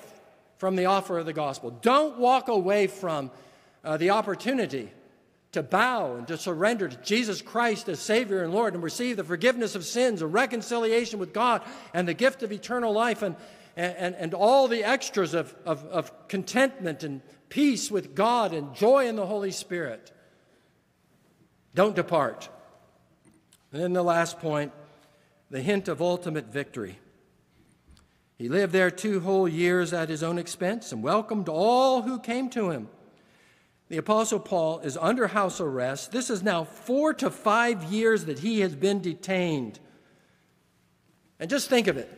from 0.59 0.75
the 0.75 0.87
offer 0.87 1.17
of 1.17 1.27
the 1.27 1.33
gospel. 1.33 1.71
Don't 1.71 2.19
walk 2.19 2.49
away 2.49 2.89
from 2.89 3.31
uh, 3.85 3.99
the 3.99 4.11
opportunity 4.11 4.91
to 5.53 5.63
bow 5.63 6.17
and 6.17 6.27
to 6.27 6.37
surrender 6.37 6.89
to 6.89 6.97
Jesus 7.05 7.41
Christ 7.41 7.89
as 7.89 8.01
Savior 8.01 8.43
and 8.43 8.53
Lord 8.53 8.75
and 8.75 8.83
receive 8.83 9.17
the 9.17 9.23
forgiveness 9.23 9.77
of 9.77 9.85
sins, 9.85 10.23
a 10.23 10.27
reconciliation 10.27 11.21
with 11.21 11.33
God, 11.33 11.63
and 11.95 12.09
the 12.09 12.15
gift 12.15 12.43
of 12.43 12.51
eternal 12.51 12.93
life, 12.93 13.23
and, 13.23 13.37
and, 13.77 14.17
and 14.17 14.35
all 14.35 14.67
the 14.67 14.83
extras 14.83 15.35
of, 15.35 15.55
of, 15.65 15.85
of 15.85 16.27
contentment 16.27 17.05
and 17.05 17.21
peace 17.49 17.93
with 17.93 18.17
God 18.17 18.53
and 18.53 18.75
joy 18.75 19.07
in 19.07 19.15
the 19.15 19.27
Holy 19.27 19.53
Spirit. 19.53 20.11
Don't 21.77 21.95
depart. 21.95 22.49
And 23.73 23.83
then 23.83 23.93
the 23.93 24.03
last 24.03 24.39
point 24.41 24.73
the 25.51 25.61
hint 25.61 25.89
of 25.89 26.01
ultimate 26.01 26.47
victory. 26.47 26.99
He 28.39 28.49
lived 28.49 28.73
there 28.73 28.91
two 28.91 29.21
whole 29.21 29.49
years 29.49 29.93
at 29.93 30.09
his 30.09 30.23
own 30.23 30.39
expense 30.39 30.93
and 30.93 31.03
welcomed 31.03 31.49
all 31.49 32.03
who 32.03 32.19
came 32.19 32.49
to 32.51 32.71
him. 32.71 32.89
The 33.89 33.99
Apostle 33.99 34.39
Paul 34.39 34.79
is 34.81 34.97
under 34.97 35.27
house 35.27 35.61
arrest. 35.61 36.13
This 36.13 36.31
is 36.31 36.43
now 36.43 36.65
four 36.65 37.13
to 37.15 37.29
five 37.29 37.85
years 37.85 38.27
that 38.27 38.39
he 38.39 38.61
has 38.61 38.75
been 38.75 39.03
detained. 39.03 39.81
And 41.41 41.51
just 41.51 41.69
think 41.69 41.89
of 41.89 41.97
it. 41.97 42.09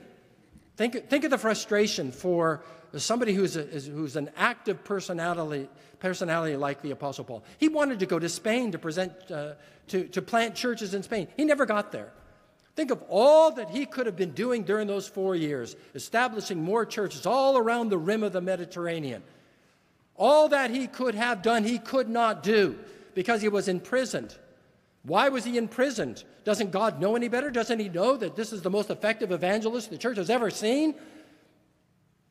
Think, 0.77 1.09
think 1.09 1.25
of 1.25 1.31
the 1.31 1.39
frustration 1.39 2.13
for 2.13 2.63
somebody 2.97 3.33
who's, 3.33 3.57
a, 3.57 3.63
who's 3.63 4.17
an 4.17 4.31
active 4.37 4.85
personality, 4.85 5.69
personality 6.03 6.57
like 6.57 6.83
the 6.83 6.91
Apostle 6.91 7.25
Paul. 7.25 7.45
He 7.59 7.69
wanted 7.69 8.01
to 8.01 8.07
go 8.07 8.19
to 8.19 8.29
Spain 8.29 8.73
to 8.73 8.79
present, 8.79 9.13
uh, 9.31 9.53
to, 9.87 10.09
to 10.09 10.21
plant 10.21 10.57
churches 10.57 10.95
in 10.95 11.03
Spain. 11.05 11.29
He 11.37 11.45
never 11.45 11.65
got 11.65 11.93
there. 11.93 12.13
Think 12.75 12.91
of 12.91 13.03
all 13.09 13.53
that 13.53 13.71
he 13.71 13.87
could 13.87 14.07
have 14.07 14.17
been 14.17 14.33
doing 14.33 14.65
during 14.65 14.89
those 14.89 15.07
four 15.07 15.37
years, 15.37 15.77
establishing 15.95 16.61
more 16.61 16.85
churches 16.85 17.25
all 17.25 17.57
around 17.57 17.89
the 17.89 17.99
rim 17.99 18.25
of 18.25 18.33
the 18.33 18.41
Mediterranean. 18.41 19.23
All 20.17 20.49
that 20.49 20.71
he 20.71 20.89
could 20.89 21.15
have 21.15 21.41
done, 21.41 21.63
he 21.63 21.79
could 21.79 22.09
not 22.09 22.43
do 22.43 22.77
because 23.15 23.41
he 23.41 23.49
was 23.49 23.69
imprisoned. 23.69 24.35
Why 25.05 25.29
was 25.29 25.45
he 25.45 25.57
imprisoned? 25.57 26.25
Doesn't 26.45 26.73
God 26.73 27.01
know 27.01 27.15
any 27.15 27.29
better? 27.29 27.51
Doesn't 27.51 27.79
he 27.79 27.89
know 27.89 28.17
that 28.17 28.35
this 28.35 28.53
is 28.53 28.63
the 28.63 28.71
most 28.71 28.91
effective 28.91 29.31
evangelist 29.31 29.91
the 29.91 29.99
church 29.99 30.17
has 30.17 30.31
ever 30.31 30.51
seen? 30.51 30.97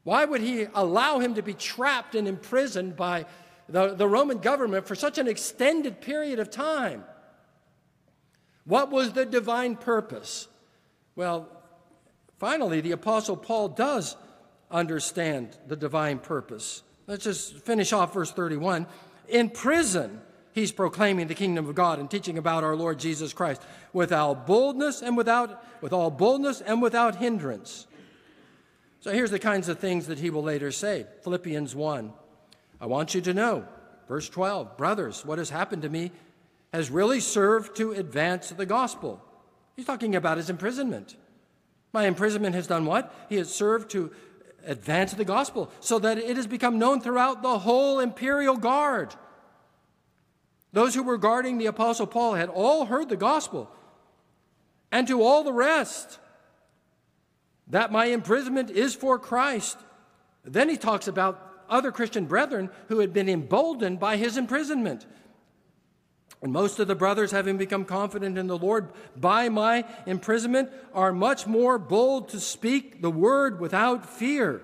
Why 0.04 0.26
would 0.26 0.42
he 0.42 0.68
allow 0.74 1.20
him 1.20 1.36
to 1.36 1.42
be 1.42 1.54
trapped 1.54 2.16
and 2.16 2.28
imprisoned 2.28 2.96
by 2.96 3.26
the, 3.72 3.96
the 3.96 4.08
Roman 4.08 4.40
government 4.40 4.88
for 4.88 4.96
such 4.96 5.18
an 5.18 5.28
extended 5.28 6.02
period 6.02 6.40
of 6.40 6.50
time? 6.50 7.04
What 8.66 8.92
was 8.92 9.14
the 9.14 9.26
divine 9.26 9.76
purpose? 9.76 10.48
Well, 11.16 11.50
finally, 12.38 12.82
the 12.82 12.92
Apostle 12.92 13.38
Paul 13.38 13.70
does 13.70 14.16
understand 14.70 15.58
the 15.68 15.76
divine 15.76 16.20
purpose. 16.20 16.84
Let's 17.08 17.24
just 17.24 17.58
finish 17.60 17.92
off 17.94 18.14
verse 18.14 18.32
31. 18.32 18.86
In 19.28 19.50
prison, 19.50 20.22
he's 20.54 20.72
proclaiming 20.72 21.28
the 21.28 21.36
kingdom 21.36 21.68
of 21.68 21.76
God 21.76 22.00
and 22.00 22.10
teaching 22.10 22.38
about 22.38 22.64
our 22.64 22.76
Lord 22.76 23.00
Jesus 23.00 23.34
Christ 23.34 23.62
without 23.94 24.46
boldness 24.46 25.02
and 25.02 25.18
without 25.18 25.64
with 25.82 25.94
all 25.94 26.12
boldness 26.12 26.62
and 26.62 26.82
without 26.82 27.16
hindrance. 27.16 27.88
So 29.00 29.12
here's 29.12 29.32
the 29.32 29.40
kinds 29.40 29.68
of 29.68 29.80
things 29.80 30.08
that 30.08 30.20
he 30.20 30.30
will 30.30 30.44
later 30.44 30.72
say. 30.72 31.08
Philippians 31.24 31.76
1. 31.76 32.14
I 32.82 32.88
want 32.88 33.14
you 33.14 33.22
to 33.22 33.34
know, 33.34 33.66
verse 34.08 34.28
12, 34.28 34.76
brothers, 34.76 35.24
what 35.24 35.38
has 35.38 35.52
happened 35.52 35.84
to 35.84 35.90
me 35.90 36.12
has 36.74 36.90
really 36.90 37.20
served 37.20 37.76
to 37.78 37.92
advance 37.92 38.50
the 38.50 38.66
gospel. 38.66 39.24
He's 39.76 39.86
talking 39.86 40.16
about 40.16 40.38
his 40.38 40.50
imprisonment. 40.50 41.16
My 41.94 42.06
imprisonment 42.06 42.56
has 42.56 42.66
done 42.66 42.86
what? 42.86 43.14
He 43.30 43.36
has 43.36 43.54
served 43.54 43.92
to 43.92 44.12
advance 44.66 45.14
the 45.14 45.26
gospel 45.26 45.70
so 45.80 46.00
that 46.00 46.18
it 46.18 46.38
has 46.38 46.48
become 46.48 46.80
known 46.80 47.02
throughout 47.02 47.44
the 47.44 47.60
whole 47.60 48.00
imperial 48.00 48.58
guard. 48.58 49.14
Those 50.74 50.96
who 50.96 51.04
were 51.04 51.18
guarding 51.18 51.60
the 51.60 51.68
Apostle 51.68 52.08
Paul 52.08 52.34
had 52.34 52.50
all 52.50 52.86
heard 52.86 53.10
the 53.10 53.18
gospel, 53.18 53.70
and 54.92 55.08
to 55.08 55.22
all 55.22 55.44
the 55.44 55.54
rest, 55.54 56.18
that 57.68 57.92
my 57.92 58.06
imprisonment 58.06 58.72
is 58.72 58.96
for 58.96 59.20
Christ. 59.20 59.78
Then 60.44 60.68
he 60.68 60.78
talks 60.78 61.08
about 61.08 61.51
other 61.72 61.92
Christian 61.92 62.26
brethren 62.26 62.70
who 62.90 63.00
had 63.00 63.14
been 63.14 63.30
emboldened 63.30 64.00
by 64.00 64.18
his 64.18 64.38
imprisonment. 64.38 65.08
And 66.42 66.52
most 66.52 66.80
of 66.80 66.88
the 66.88 66.96
brothers, 66.96 67.32
having 67.32 67.58
become 67.58 67.86
confident 67.86 68.38
in 68.38 68.48
the 68.48 68.58
Lord 68.58 68.90
by 69.16 69.50
my 69.50 69.86
imprisonment, 70.06 70.70
are 70.94 71.14
much 71.14 71.48
more 71.48 71.78
bold 71.78 72.30
to 72.30 72.40
speak 72.40 73.02
the 73.02 73.12
word 73.12 73.60
without 73.60 74.10
fear. 74.10 74.62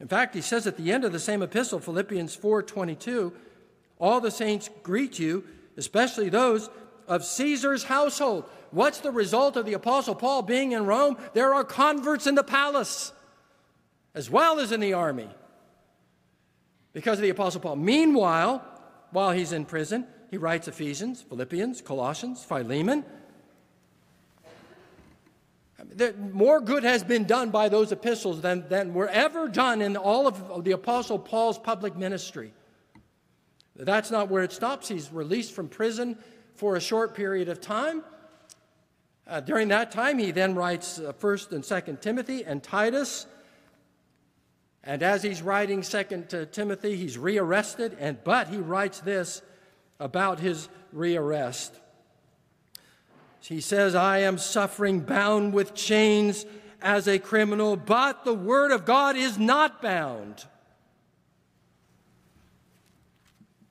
In 0.00 0.08
fact, 0.08 0.34
he 0.34 0.40
says 0.40 0.66
at 0.66 0.76
the 0.76 0.92
end 0.92 1.04
of 1.04 1.12
the 1.12 1.20
same 1.20 1.42
epistle, 1.42 1.78
Philippians 1.78 2.36
4:22, 2.36 3.32
all 3.98 4.20
the 4.20 4.30
saints 4.30 4.70
greet 4.82 5.18
you, 5.18 5.44
especially 5.76 6.28
those 6.28 6.70
of 7.06 7.24
Caesar's 7.24 7.84
household. 7.84 8.44
What's 8.70 9.00
the 9.00 9.10
result 9.10 9.56
of 9.56 9.66
the 9.66 9.74
apostle 9.74 10.14
Paul 10.14 10.42
being 10.42 10.72
in 10.72 10.86
Rome? 10.86 11.18
There 11.34 11.54
are 11.54 11.64
converts 11.64 12.26
in 12.26 12.34
the 12.34 12.44
palace 12.44 13.12
as 14.14 14.30
well 14.30 14.60
as 14.60 14.72
in 14.72 14.80
the 14.80 14.92
army. 14.92 15.28
Because 16.92 17.18
of 17.18 17.22
the 17.22 17.30
apostle 17.30 17.60
Paul. 17.60 17.76
Meanwhile, 17.76 18.62
while 19.10 19.32
he's 19.32 19.52
in 19.52 19.64
prison, 19.64 20.06
he 20.30 20.36
writes 20.36 20.68
Ephesians, 20.68 21.22
Philippians, 21.22 21.80
Colossians, 21.82 22.44
Philemon. 22.44 23.04
More 26.32 26.60
good 26.60 26.84
has 26.84 27.02
been 27.02 27.24
done 27.24 27.50
by 27.50 27.68
those 27.68 27.92
epistles 27.92 28.40
than, 28.40 28.68
than 28.68 28.94
were 28.94 29.08
ever 29.08 29.48
done 29.48 29.82
in 29.82 29.96
all 29.96 30.26
of 30.26 30.64
the 30.64 30.72
Apostle 30.72 31.18
Paul's 31.18 31.58
public 31.58 31.96
ministry. 31.96 32.52
That's 33.76 34.10
not 34.10 34.28
where 34.28 34.42
it 34.42 34.52
stops. 34.52 34.88
He's 34.88 35.12
released 35.12 35.52
from 35.52 35.68
prison 35.68 36.16
for 36.54 36.76
a 36.76 36.80
short 36.80 37.14
period 37.14 37.48
of 37.48 37.60
time. 37.60 38.02
Uh, 39.26 39.40
during 39.40 39.68
that 39.68 39.90
time, 39.90 40.18
he 40.18 40.30
then 40.30 40.54
writes 40.54 40.98
uh, 40.98 41.12
1st 41.12 41.52
and 41.52 41.64
2nd 41.64 42.00
Timothy 42.00 42.44
and 42.44 42.62
Titus. 42.62 43.26
And 44.84 45.02
as 45.02 45.22
he's 45.22 45.42
writing 45.42 45.82
2nd 45.82 46.50
Timothy, 46.50 46.96
he's 46.96 47.16
rearrested, 47.16 47.96
and, 48.00 48.22
but 48.24 48.48
he 48.48 48.56
writes 48.56 49.00
this 49.00 49.42
about 50.00 50.40
his 50.40 50.68
rearrest. 50.92 51.70
He 53.40 53.60
says, 53.60 53.94
I 53.94 54.18
am 54.18 54.38
suffering 54.38 55.00
bound 55.00 55.52
with 55.52 55.74
chains 55.74 56.46
as 56.80 57.06
a 57.06 57.18
criminal, 57.18 57.76
but 57.76 58.24
the 58.24 58.34
word 58.34 58.72
of 58.72 58.84
God 58.84 59.16
is 59.16 59.38
not 59.38 59.80
bound. 59.80 60.44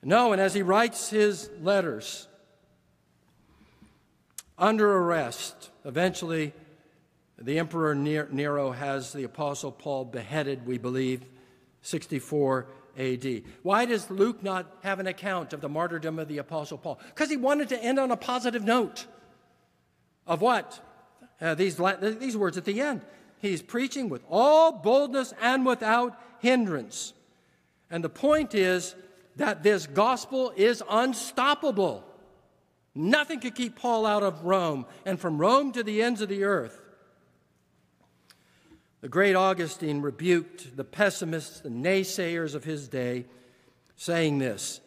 No, 0.02 0.32
and 0.32 0.40
as 0.40 0.54
he 0.54 0.62
writes 0.62 1.10
his 1.10 1.48
letters, 1.60 2.26
under 4.58 4.90
arrest, 4.96 5.70
eventually 5.84 6.52
the 7.44 7.58
Emperor 7.58 7.94
Nero 7.94 8.70
has 8.70 9.12
the 9.12 9.24
Apostle 9.24 9.72
Paul 9.72 10.04
beheaded, 10.04 10.66
we 10.66 10.78
believe, 10.78 11.24
64 11.82 12.66
AD. 12.98 13.42
Why 13.62 13.84
does 13.84 14.10
Luke 14.10 14.42
not 14.42 14.76
have 14.82 15.00
an 15.00 15.06
account 15.06 15.52
of 15.52 15.60
the 15.60 15.68
martyrdom 15.68 16.18
of 16.18 16.28
the 16.28 16.38
Apostle 16.38 16.78
Paul? 16.78 17.00
Because 17.06 17.30
he 17.30 17.36
wanted 17.36 17.68
to 17.70 17.82
end 17.82 17.98
on 17.98 18.10
a 18.10 18.16
positive 18.16 18.64
note. 18.64 19.06
Of 20.26 20.40
what? 20.40 20.80
Uh, 21.40 21.54
these, 21.54 21.80
these 22.00 22.36
words 22.36 22.56
at 22.56 22.64
the 22.64 22.80
end. 22.80 23.02
He's 23.40 23.62
preaching 23.62 24.08
with 24.08 24.22
all 24.30 24.70
boldness 24.70 25.34
and 25.40 25.66
without 25.66 26.16
hindrance. 26.38 27.12
And 27.90 28.04
the 28.04 28.08
point 28.08 28.54
is 28.54 28.94
that 29.36 29.62
this 29.62 29.86
gospel 29.86 30.52
is 30.56 30.82
unstoppable. 30.88 32.04
Nothing 32.94 33.40
could 33.40 33.54
keep 33.54 33.76
Paul 33.76 34.06
out 34.06 34.22
of 34.22 34.44
Rome 34.44 34.86
and 35.04 35.18
from 35.18 35.38
Rome 35.38 35.72
to 35.72 35.82
the 35.82 36.02
ends 36.02 36.20
of 36.20 36.28
the 36.28 36.44
earth. 36.44 36.81
The 39.02 39.08
great 39.08 39.34
Augustine 39.34 40.00
rebuked 40.00 40.76
the 40.76 40.84
pessimists, 40.84 41.64
and 41.64 41.84
naysayers 41.84 42.54
of 42.54 42.62
his 42.62 42.86
day, 42.86 43.26
saying 43.96 44.38
this 44.38 44.80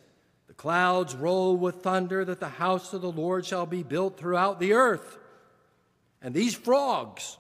The 0.48 0.54
clouds 0.54 1.14
roll 1.14 1.58
with 1.58 1.84
thunder 1.84 2.24
that 2.24 2.40
the 2.40 2.48
house 2.48 2.94
of 2.94 3.02
the 3.02 3.12
Lord 3.12 3.46
shall 3.46 3.66
be 3.66 3.84
built 3.84 4.18
throughout 4.18 4.62
the 4.62 4.72
earth. 4.72 5.18
And 6.22 6.34
these 6.34 6.56
frogs, 6.56 7.38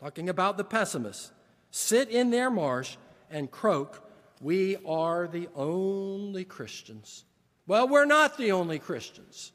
talking 0.00 0.28
about 0.28 0.56
the 0.56 0.64
pessimists, 0.64 1.30
sit 1.70 2.10
in 2.10 2.30
their 2.30 2.50
marsh 2.50 2.96
and 3.30 3.48
croak, 3.48 4.02
We 4.40 4.78
are 4.84 5.28
the 5.28 5.48
only 5.54 6.44
Christians. 6.44 7.24
Well, 7.68 7.86
we're 7.86 8.04
not 8.04 8.36
the 8.36 8.50
only 8.50 8.80
Christians. 8.80 9.52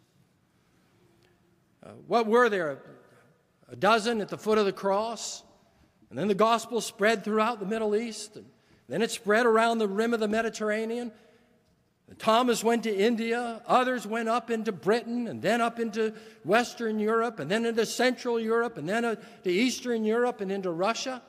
Uh, 1.84 1.90
what 2.08 2.28
were 2.28 2.48
there? 2.48 2.82
A 3.70 3.76
dozen 3.76 4.22
at 4.22 4.30
the 4.30 4.38
foot 4.38 4.58
of 4.58 4.66
the 4.66 4.72
cross? 4.72 5.44
And 6.12 6.20
then 6.20 6.28
the 6.28 6.36
gospel 6.36 6.82
spread 6.82 7.24
throughout 7.24 7.62
the 7.62 7.66
Middle 7.66 7.96
East, 7.96 8.36
and 8.36 8.46
then 8.90 9.02
it 9.02 9.12
spread 9.12 9.46
around 9.46 9.78
the 9.78 9.88
rim 9.88 10.14
of 10.14 10.20
the 10.20 10.28
Mediterranean. 10.28 11.10
And 12.10 12.20
Thomas 12.20 12.66
went 12.66 12.84
to 12.84 12.94
India, 12.94 13.62
others 13.66 14.06
went 14.06 14.28
up 14.28 14.52
into 14.52 14.74
Britain, 14.74 15.30
and 15.30 15.42
then 15.42 15.62
up 15.62 15.80
into 15.80 16.14
Western 16.44 17.00
Europe, 17.00 17.40
and 17.40 17.50
then 17.50 17.66
into 17.66 17.86
Central 17.86 18.38
Europe, 18.38 18.78
and 18.78 18.90
then 18.90 19.06
uh, 19.06 19.16
to 19.46 19.50
Eastern 19.50 20.04
Europe, 20.04 20.42
and 20.42 20.52
into 20.52 20.70
Russia. 20.70 21.22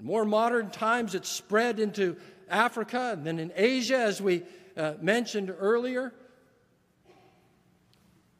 In 0.00 0.06
more 0.06 0.24
modern 0.24 0.70
times, 0.70 1.14
it 1.14 1.24
spread 1.24 1.78
into 1.78 2.16
Africa, 2.50 3.10
and 3.12 3.24
then 3.24 3.38
in 3.38 3.52
Asia, 3.54 3.98
as 3.98 4.20
we 4.20 4.42
uh, 4.76 4.94
mentioned 5.00 5.54
earlier. 5.56 6.12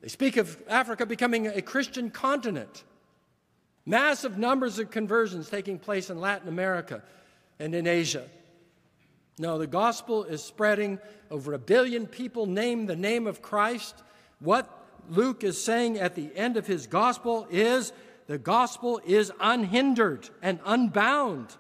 They 0.01 0.09
speak 0.09 0.37
of 0.37 0.61
Africa 0.69 1.07
becoming 1.07 1.47
a 1.47 1.63
Christian 1.63 2.11
continent. 2.11 2.83
Massive 3.85 4.39
numbers 4.39 4.79
of 4.79 4.91
conversions 4.91 5.49
taking 5.49 5.79
place 5.79 6.09
in 6.11 6.21
Latin 6.21 6.49
America 6.49 7.03
and 7.59 7.75
in 7.75 7.87
Asia. 7.87 8.29
No, 9.39 9.59
the 9.59 9.67
gospel 9.67 10.25
is 10.25 10.43
spreading. 10.43 10.99
Over 11.31 11.55
a 11.55 11.59
billion 11.59 12.07
people 12.07 12.47
name 12.47 12.87
the 12.87 12.97
name 12.97 13.27
of 13.27 13.43
Christ. 13.43 14.03
What 14.39 14.69
Luke 15.09 15.43
is 15.43 15.63
saying 15.63 15.99
at 15.99 16.15
the 16.15 16.31
end 16.37 16.57
of 16.57 16.67
his 16.67 16.87
gospel 16.87 17.47
is 17.51 17.93
the 18.27 18.39
gospel 18.39 19.01
is 19.05 19.33
unhindered 19.41 20.29
and 20.43 20.61
unbound, 20.65 21.57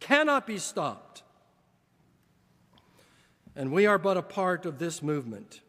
cannot 0.00 0.46
be 0.46 0.58
stopped. 0.58 1.22
And 3.54 3.70
we 3.70 3.86
are 3.86 3.98
but 3.98 4.16
a 4.16 4.22
part 4.22 4.66
of 4.66 4.78
this 4.78 5.02
movement. 5.02 5.60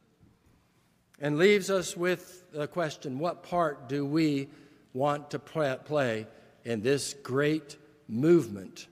And 1.20 1.38
leaves 1.38 1.70
us 1.70 1.96
with 1.96 2.44
the 2.52 2.68
question 2.68 3.20
what 3.20 3.44
part 3.44 3.88
do 3.88 4.06
we 4.06 4.50
want 4.96 5.30
to 5.32 5.40
play 5.40 6.26
in 6.64 6.82
this 6.82 7.14
great 7.22 7.76
movement 8.08 8.88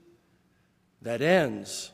that 1.02 1.22
ends 1.22 1.90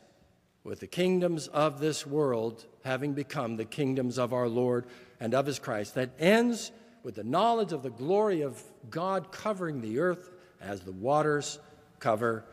with 0.64 0.80
the 0.80 0.86
kingdoms 0.86 1.46
of 1.48 1.80
this 1.80 2.06
world 2.06 2.66
having 2.84 3.14
become 3.14 3.56
the 3.56 3.64
kingdoms 3.64 4.18
of 4.18 4.32
our 4.32 4.48
Lord 4.48 4.86
and 5.20 5.32
of 5.32 5.46
his 5.46 5.58
Christ, 5.58 5.94
that 5.94 6.10
ends 6.18 6.72
with 7.02 7.14
the 7.14 7.24
knowledge 7.24 7.72
of 7.72 7.82
the 7.82 7.90
glory 7.90 8.42
of 8.42 8.62
God 8.90 9.30
covering 9.32 9.80
the 9.80 9.98
earth 10.00 10.30
as 10.60 10.80
the 10.80 10.92
waters 10.92 11.58
cover 11.98 12.44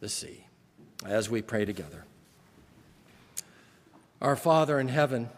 the 0.00 0.08
sea. 0.08 0.44
As 1.04 1.28
we 1.28 1.42
pray 1.42 1.64
together. 1.64 2.04
Our 4.20 4.36
Father 4.36 4.78
in 4.80 4.88
heaven, 4.88 5.28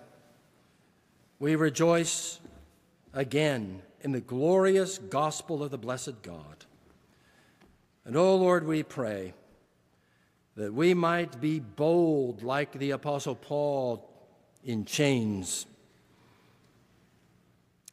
we 1.38 1.56
rejoice 1.56 2.40
again 3.12 3.82
in 4.03 4.12
the 4.12 4.20
glorious 4.20 4.99
gospel 4.99 5.62
of 5.62 5.70
the 5.70 5.78
blessed 5.78 6.22
God. 6.22 6.64
And, 8.05 8.16
O 8.16 8.20
oh 8.20 8.36
Lord, 8.36 8.66
we 8.66 8.82
pray 8.82 9.34
that 10.57 10.72
we 10.72 10.94
might 10.94 11.40
be 11.40 11.61
bold 11.61 12.42
like 12.42 12.72
the 12.72 12.90
Apostle 12.90 13.34
Paul 13.34 14.09
in 14.64 14.84
chains, 14.84 15.66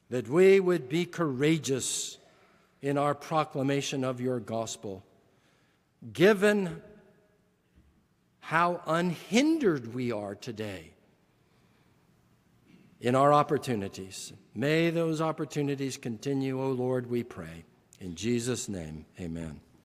that 0.09 0.27
we 0.27 0.59
would 0.59 0.89
be 0.89 1.05
courageous 1.05 2.17
in 2.81 2.97
our 2.97 3.13
proclamation 3.13 4.03
of 4.03 4.21
your 4.21 4.39
gospel, 4.39 5.03
given 6.13 6.81
how 8.39 8.81
unhindered 8.85 9.93
we 9.93 10.11
are 10.11 10.35
today 10.35 10.94
in 12.99 13.15
our 13.15 13.33
opportunities. 13.33 14.33
May 14.53 14.89
those 14.89 15.21
opportunities 15.21 15.97
continue, 15.97 16.61
O 16.61 16.71
Lord, 16.71 17.09
we 17.09 17.23
pray. 17.23 17.65
In 17.99 18.15
Jesus' 18.15 18.69
name, 18.69 19.05
amen. 19.19 19.61